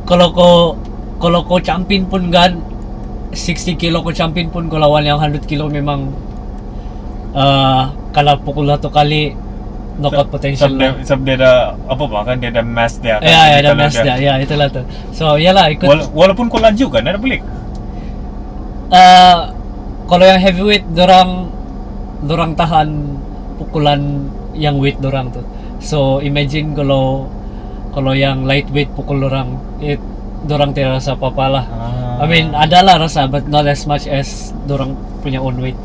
Kalau 0.03 0.27
kau 0.31 0.55
kalau 1.19 1.39
kau 1.47 1.59
champion 1.59 2.03
pun 2.07 2.27
kan 2.27 2.59
60 3.33 3.79
kilo 3.79 4.03
kau 4.03 4.13
champion 4.13 4.51
pun 4.51 4.67
kau 4.67 4.79
lawan 4.79 5.03
yang 5.03 5.17
100 5.19 5.43
kilo 5.47 5.67
memang 5.71 6.11
uh, 7.33 7.89
kalau 8.13 8.37
pukul 8.39 8.69
satu 8.69 8.93
kali 8.93 9.33
knockout 9.99 10.29
potential 10.33 10.73
Sebab 10.73 10.79
dia, 10.79 10.89
sebab 11.05 11.21
dia 11.25 11.35
ada 11.37 11.53
apa 11.85 12.03
pak 12.09 12.21
kan 12.25 12.35
dia 12.41 12.49
ada 12.49 12.63
mass 12.65 12.93
dia 12.97 13.21
kan. 13.21 13.29
Ya, 13.29 13.41
ya, 13.45 13.55
ada 13.61 13.71
match 13.77 13.97
dia. 14.01 14.15
Ya, 14.17 14.33
itulah 14.41 14.67
tu. 14.69 14.81
So, 15.13 15.37
yalah 15.37 15.69
ikut 15.69 15.85
Wala- 15.85 16.09
walaupun 16.11 16.49
kau 16.49 16.57
laju 16.57 16.85
kan 16.89 17.05
ada 17.05 17.19
balik. 17.21 17.41
uh, 18.93 19.53
kalau 20.05 20.25
yang 20.25 20.39
heavyweight 20.41 20.85
dorang 20.93 21.49
dorang 22.23 22.53
tahan 22.53 23.17
pukulan 23.57 24.29
yang 24.53 24.77
weight 24.77 24.99
dorang 25.01 25.33
tu. 25.33 25.41
So 25.83 26.23
imagine 26.23 26.77
kalau 26.77 27.27
kalau 27.91 28.15
yang 28.15 28.47
lightweight 28.47 28.89
pukul 28.95 29.21
dorang 29.21 29.59
it 29.83 29.99
dorang 30.47 30.71
tidak 30.75 30.99
rasa 30.99 31.15
apa-apa 31.15 31.45
lah. 31.49 31.65
Ah. 31.67 32.23
I 32.23 32.25
mean 32.29 32.51
adalah 32.55 32.99
rasa 33.01 33.27
but 33.27 33.47
not 33.49 33.67
as 33.67 33.83
much 33.89 34.07
as 34.07 34.53
dorang 34.69 34.95
punya 35.25 35.39
own 35.41 35.59
weight. 35.59 35.77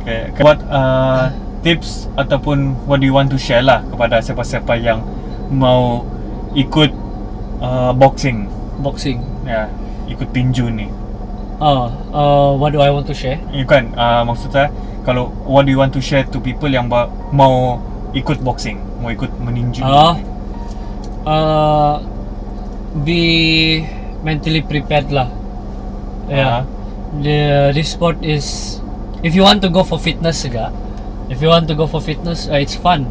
Okay. 0.00 0.32
What 0.40 0.58
uh, 0.68 1.30
tips 1.60 2.06
ataupun 2.14 2.74
what 2.86 3.02
do 3.02 3.06
you 3.06 3.14
want 3.14 3.28
to 3.28 3.38
share 3.38 3.62
lah 3.62 3.82
kepada 3.88 4.22
siapa-siapa 4.22 4.78
yang 4.78 5.02
mau 5.50 6.04
ikut 6.54 6.90
uh, 7.60 7.92
boxing 7.92 8.46
Boxing. 8.78 9.18
ya 9.42 9.66
ikut 10.06 10.30
tinju 10.30 10.70
ni. 10.70 10.86
Oh, 11.58 11.90
uh, 12.14 12.50
what 12.54 12.70
do 12.70 12.78
I 12.78 12.88
want 12.94 13.10
to 13.10 13.14
share? 13.14 13.42
Ya 13.50 13.66
kan 13.66 13.90
uh, 13.98 14.22
maksud 14.22 14.54
saya 14.54 14.70
kalau 15.02 15.34
what 15.44 15.66
do 15.66 15.74
you 15.74 15.80
want 15.82 15.90
to 15.92 16.00
share 16.00 16.22
to 16.30 16.38
people 16.38 16.70
yang 16.70 16.86
ba- 16.86 17.10
mau 17.34 17.82
ikut 18.14 18.38
boxing, 18.40 18.78
mau 19.02 19.10
ikut 19.10 19.28
meninju. 19.42 19.82
Ah, 19.82 20.14
uh, 21.26 21.94
be 23.02 23.82
mentally 24.22 24.62
prepared 24.62 25.10
lah. 25.10 25.28
Ah. 26.28 26.32
Yeah. 26.32 26.58
The 27.08 27.38
this 27.74 27.96
sport 27.96 28.20
is 28.22 28.78
if 29.26 29.34
you 29.34 29.42
want 29.42 29.60
to 29.64 29.68
go 29.68 29.82
for 29.82 29.98
fitness 29.98 30.44
juga, 30.46 30.70
if 31.28 31.42
you 31.42 31.48
want 31.48 31.68
to 31.68 31.74
go 31.74 31.86
for 31.86 32.00
fitness, 32.00 32.48
uh, 32.48 32.54
it's 32.54 32.74
fun. 32.74 33.06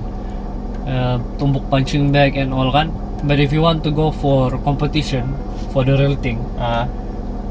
Uh, 0.87 1.19
tumbuk 1.37 1.69
punching 1.69 2.11
bag 2.11 2.37
and 2.37 2.53
all 2.53 2.71
kan. 2.71 2.91
But 3.23 3.39
if 3.39 3.51
you 3.51 3.61
want 3.61 3.83
to 3.83 3.91
go 3.91 4.11
for 4.11 4.57
competition, 4.63 5.35
for 5.73 5.83
the 5.83 5.97
real 5.97 6.15
thing, 6.15 6.39
Ah. 6.59 6.87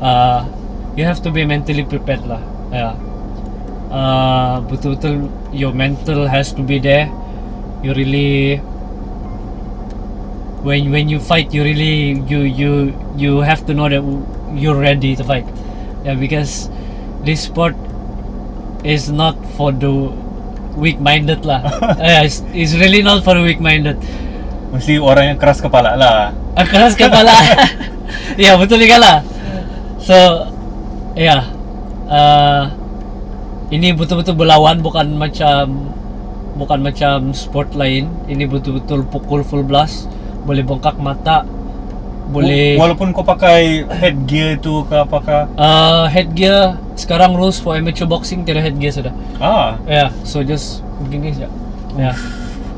uh, 0.01 0.47
you 0.97 1.05
have 1.05 1.21
to 1.23 1.31
be 1.31 1.45
mentally 1.45 1.85
prepared 1.85 2.25
lah. 2.27 2.41
Yeah. 2.73 2.95
Uh, 3.87 4.61
betul-betul 4.67 5.31
your 5.53 5.73
mental 5.73 6.27
has 6.27 6.51
to 6.53 6.63
be 6.63 6.79
there. 6.79 7.07
You 7.85 7.95
really 7.95 8.59
when 10.67 10.91
when 10.91 11.09
you 11.09 11.21
fight, 11.21 11.55
you 11.55 11.63
really 11.63 12.19
you 12.27 12.41
you 12.43 12.71
you 13.15 13.33
have 13.47 13.63
to 13.67 13.75
know 13.75 13.87
that 13.89 14.03
you're 14.59 14.79
ready 14.79 15.15
to 15.15 15.23
fight. 15.23 15.47
Yeah, 16.03 16.19
because 16.19 16.71
this 17.23 17.47
sport 17.47 17.75
is 18.83 19.11
not 19.11 19.39
for 19.55 19.71
the 19.71 20.11
weak-minded 20.77 21.43
lah. 21.43 21.65
yeah, 21.99 22.23
it's, 22.29 22.45
it's 22.53 22.77
really 22.77 23.01
not 23.01 23.25
for 23.25 23.35
the 23.35 23.43
weak-minded. 23.43 23.97
Mesti 24.71 25.01
orang 25.01 25.35
yang 25.35 25.39
keras 25.41 25.59
kepala 25.65 25.97
lah. 25.97 26.37
Ah, 26.55 26.67
keras 26.69 26.95
kepala. 26.95 27.33
ya 28.41 28.55
betul 28.61 28.85
juga 28.85 29.01
lah. 29.01 29.17
So, 29.99 30.15
ya, 31.17 31.43
uh, 32.07 32.63
ini 33.73 33.97
betul-betul 33.97 34.39
berlawan 34.39 34.79
bukan 34.85 35.17
macam 35.17 35.91
bukan 36.57 36.79
macam 36.85 37.33
sport 37.33 37.75
lain. 37.75 38.09
Ini 38.29 38.47
betul-betul 38.47 39.09
pukul 39.09 39.43
full 39.43 39.65
blast, 39.65 40.07
boleh 40.45 40.63
bengkak 40.63 41.01
mata, 41.01 41.43
boleh 42.27 42.75
Walaupun 42.75 43.11
kau 43.11 43.23
pakai 43.23 43.87
headgear 43.87 44.59
tu 44.59 44.83
ke 44.85 44.97
apakah. 44.97 45.47
uh, 45.55 46.07
headgear. 46.07 46.75
Sekarang 46.95 47.35
rules 47.35 47.57
for 47.57 47.75
amateur 47.75 48.05
boxing 48.05 48.43
tidak 48.43 48.65
headgear 48.65 48.91
sudah. 48.91 49.13
Ah, 49.37 49.77
Ya, 49.85 50.11
so 50.23 50.41
just 50.41 50.81
begini 50.99 51.31
saja. 51.31 51.49
Ya. 51.95 52.13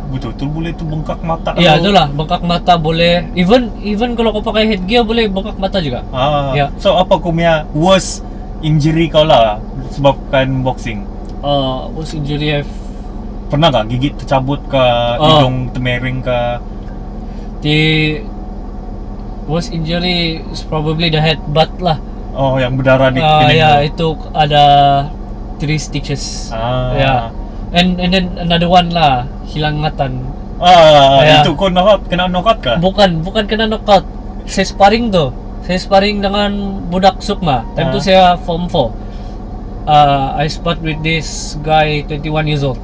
betul-betul 0.08 0.48
boleh 0.48 0.72
tu 0.72 0.82
bengkak 0.82 1.20
mata. 1.20 1.52
Ya, 1.54 1.76
tu. 1.76 1.84
itulah 1.84 2.08
bengkak 2.08 2.40
mata 2.40 2.74
boleh. 2.74 3.28
Even 3.34 3.68
even 3.78 4.12
kalau 4.12 4.32
kau 4.32 4.40
pakai 4.42 4.64
headgear 4.66 5.04
boleh 5.04 5.28
bengkak 5.28 5.56
mata 5.56 5.78
juga. 5.78 6.00
Ah. 6.11 6.52
Ya. 6.52 6.72
So 6.76 6.96
apa 6.96 7.16
kau 7.16 7.28
punya 7.28 7.68
worst 7.72 8.24
injury 8.61 9.06
kau 9.06 9.22
lah 9.22 9.61
sebabkan 9.90 10.61
boxing? 10.62 11.04
Uh, 11.38 11.87
was 11.90 12.12
injury 12.12 12.56
I've 12.56 12.72
Pernah 13.48 13.68
tak 13.70 13.88
gigit 13.88 14.12
tercabut 14.14 14.61
ke, 14.66 14.76
Oh. 15.16 15.24
hidung 15.40 15.72
termering 15.72 16.20
ke? 16.20 16.40
the 17.58 17.78
worst 19.48 19.72
injury 19.72 20.44
is 20.52 20.61
probably 20.62 21.08
the 21.08 21.18
headbutt 21.18 21.72
lah. 21.80 21.96
Oh, 22.37 22.54
yang 22.61 22.78
berdarah 22.78 23.11
di 23.11 23.18
Ah 23.18 23.42
kening 23.42 23.58
ya 23.58 23.70
tu. 23.82 23.88
itu 23.90 24.08
ada 24.30 24.64
three 25.58 25.80
stitches. 25.80 26.52
Ah. 26.54 26.94
Ya. 26.94 27.14
And 27.72 27.98
and 27.98 28.14
then 28.14 28.26
another 28.38 28.70
one 28.70 28.92
lah 28.92 29.26
hilang 29.48 29.82
ingatan. 29.82 30.22
Ah, 30.61 31.22
Ya. 31.24 31.42
itu 31.42 31.54
kau 31.54 31.70
knockout, 31.70 32.06
kena 32.06 32.28
knockout 32.28 32.58
ke? 32.62 32.72
Bukan 32.78 33.24
bukan 33.24 33.44
kena 33.48 33.66
knockout. 33.66 34.04
Saya 34.46 34.68
sparring 34.68 35.11
tu. 35.11 35.32
Saya 35.66 35.78
sparring 35.80 36.22
dengan 36.22 36.80
budak 36.87 37.18
Sukma. 37.20 37.66
Time 37.74 37.90
Ah. 37.90 38.00
saya 38.00 38.22
form 38.44 38.68
4. 38.70 38.92
Uh, 39.88 40.37
I 40.37 40.44
spart 40.52 40.84
with 40.84 41.00
this 41.00 41.56
guy 41.64 42.04
21 42.04 42.44
years 42.44 42.61
old. 42.61 42.76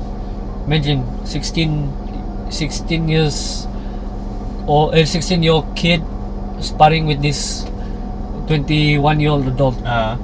Imagine 0.65 1.05
16 1.29 1.93
16 2.49 3.13
years 3.13 3.69
or 4.65 4.89
eh, 4.97 5.05
16 5.05 5.45
year 5.45 5.53
old 5.53 5.69
kid 5.77 6.01
sparring 6.61 7.07
with 7.07 7.23
this 7.23 7.65
21 8.47 9.21
year 9.21 9.31
old 9.31 9.47
adult. 9.49 9.77
Ah. 9.85 10.19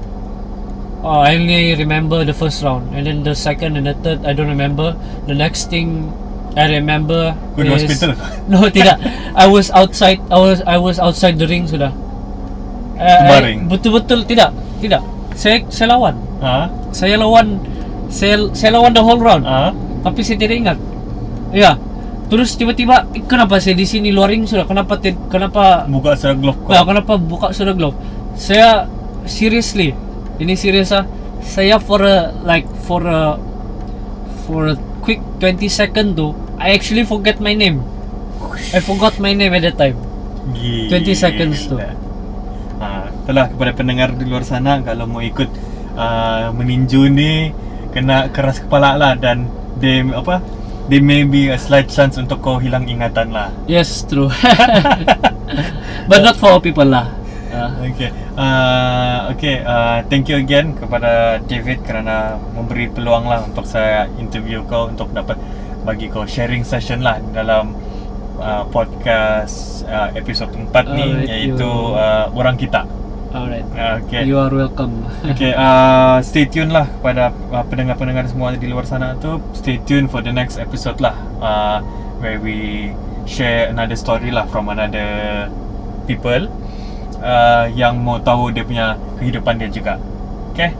Uh, 1.00 1.24
I 1.24 1.34
only 1.34 1.74
remember 1.74 2.24
the 2.28 2.36
first 2.36 2.62
round 2.62 2.92
and 2.92 3.06
then 3.06 3.24
the 3.24 3.32
second 3.32 3.76
and 3.80 3.86
the 3.88 3.94
third 4.04 4.24
I 4.24 4.32
don't 4.32 4.48
remember. 4.48 4.92
The 5.26 5.34
next 5.34 5.70
thing 5.70 6.12
I 6.56 6.68
remember 6.68 7.32
di 7.56 7.64
is 7.70 7.88
hospital? 7.88 8.18
No, 8.52 8.68
tidak. 8.68 8.98
I 9.32 9.46
was 9.46 9.70
outside. 9.70 10.20
I 10.28 10.38
was 10.38 10.58
I 10.66 10.76
was 10.76 10.98
outside 10.98 11.38
the 11.38 11.48
ring 11.48 11.64
sudah. 11.64 11.94
Uh, 13.00 13.22
Baring? 13.30 13.70
Betul-betul 13.70 14.28
tidak. 14.28 14.52
Tidak. 14.82 15.00
Saya 15.32 15.64
saya 15.72 15.96
lawan. 15.96 16.14
Ah. 16.44 16.68
Saya 16.92 17.16
lawan 17.16 17.56
saya 18.10 18.50
saya 18.52 18.76
lawan 18.76 18.92
the 18.92 19.00
whole 19.00 19.20
round. 19.22 19.46
Ah. 19.46 19.72
Tapi 20.04 20.20
saya 20.20 20.36
tidak 20.36 20.56
ingat. 20.58 20.78
Ya. 21.54 21.80
Terus 22.30 22.54
tiba-tiba 22.54 23.10
eh, 23.10 23.26
kenapa 23.26 23.58
saya 23.58 23.74
di 23.74 23.82
sini 23.82 24.14
luar 24.14 24.30
ring 24.30 24.46
sudah? 24.46 24.62
Kenapa 24.62 24.94
ti- 24.96 25.18
kenapa 25.26 25.82
Buka 25.84 26.14
secara 26.14 26.38
glove. 26.38 26.58
Ya, 26.70 26.80
kenapa 26.86 27.12
buka 27.18 27.50
sudah 27.50 27.74
glove? 27.74 27.98
Saya 28.38 28.86
seriously, 29.26 29.92
ini 30.38 30.54
serius 30.54 30.94
ah. 30.94 31.04
Saya 31.42 31.82
for 31.82 31.98
a 32.00 32.30
like 32.46 32.70
for 32.86 33.02
a 33.02 33.34
for 34.46 34.70
a 34.70 34.76
quick 35.00 35.18
20 35.42 35.66
second 35.66 36.14
tu, 36.14 36.30
I 36.54 36.70
actually 36.70 37.02
forget 37.02 37.42
my 37.42 37.50
name. 37.50 37.82
I 38.70 38.78
forgot 38.78 39.18
my 39.18 39.34
name 39.34 39.50
at 39.50 39.64
that 39.64 39.76
time. 39.76 39.98
Gila. 40.54 41.02
20 41.02 41.10
seconds 41.16 41.66
tu. 41.66 41.76
Ha, 42.80 42.86
itulah 43.10 43.50
kepada 43.50 43.72
pendengar 43.74 44.14
di 44.14 44.24
luar 44.24 44.40
sana 44.40 44.80
kalau 44.80 45.04
mau 45.04 45.20
ikut 45.20 45.50
uh, 45.92 46.48
meninju 46.54 47.02
ni 47.10 47.52
kena 47.90 48.30
keras 48.30 48.62
kepala 48.62 48.94
lah 48.94 49.12
dan 49.14 49.50
they 49.76 50.00
apa 50.06 50.40
there 50.90 51.00
may 51.00 51.22
be 51.22 51.46
a 51.54 51.58
slight 51.58 51.86
chance 51.86 52.18
untuk 52.18 52.42
kau 52.42 52.58
hilang 52.58 52.90
ingatan 52.90 53.30
lah. 53.30 53.54
Yes, 53.70 54.02
true. 54.02 54.26
But 56.10 56.26
not 56.26 56.34
for 56.34 56.58
all 56.58 56.62
people 56.62 56.90
lah. 56.90 57.14
Ah. 57.50 57.70
Okay, 57.82 58.10
uh, 58.34 59.30
okay. 59.30 59.62
Uh, 59.62 60.02
thank 60.10 60.26
you 60.26 60.38
again 60.38 60.74
kepada 60.74 61.38
David 61.46 61.86
kerana 61.86 62.38
memberi 62.54 62.90
peluang 62.90 63.30
lah 63.30 63.46
untuk 63.46 63.66
saya 63.66 64.10
interview 64.18 64.66
kau 64.66 64.90
untuk 64.90 65.14
dapat 65.14 65.38
bagi 65.86 66.10
kau 66.10 66.26
sharing 66.26 66.66
session 66.66 67.06
lah 67.06 67.22
dalam 67.34 67.74
uh, 68.42 68.66
podcast 68.70 69.86
uh, 69.86 70.10
episode 70.14 70.50
4 70.54 70.70
ni 70.94 71.06
Alright, 71.06 71.26
iaitu 71.30 71.70
uh, 71.94 72.30
orang 72.34 72.58
kita. 72.58 72.99
Alright. 73.30 73.62
Okay. 74.06 74.26
You 74.26 74.42
are 74.42 74.50
welcome. 74.50 75.06
Okay, 75.30 75.54
uh, 75.54 76.18
stay 76.26 76.50
tune 76.50 76.74
lah 76.74 76.90
kepada 76.98 77.30
uh, 77.54 77.62
pendengar-pendengar 77.62 78.26
semua 78.26 78.58
di 78.58 78.66
luar 78.66 78.82
sana 78.82 79.14
tu. 79.22 79.38
Stay 79.54 79.78
tune 79.86 80.10
for 80.10 80.18
the 80.18 80.34
next 80.34 80.58
episode 80.58 80.98
lah, 80.98 81.14
uh, 81.38 81.78
where 82.18 82.42
we 82.42 82.90
share 83.30 83.70
another 83.70 83.94
story 83.94 84.34
lah 84.34 84.50
from 84.50 84.66
another 84.66 85.46
people 86.10 86.50
uh, 87.22 87.70
yang 87.70 88.02
mau 88.02 88.18
tahu 88.18 88.50
dia 88.50 88.66
punya 88.66 88.98
kehidupan 89.22 89.62
dia 89.62 89.70
juga. 89.70 89.94
Okay, 90.50 90.74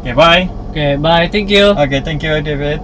okay, 0.00 0.14
bye. 0.14 0.46
okay, 0.70 0.94
bye. 0.94 1.26
Thank 1.26 1.50
you. 1.50 1.74
Okay, 1.74 1.98
thank 1.98 2.22
you, 2.22 2.38
David. 2.38 2.78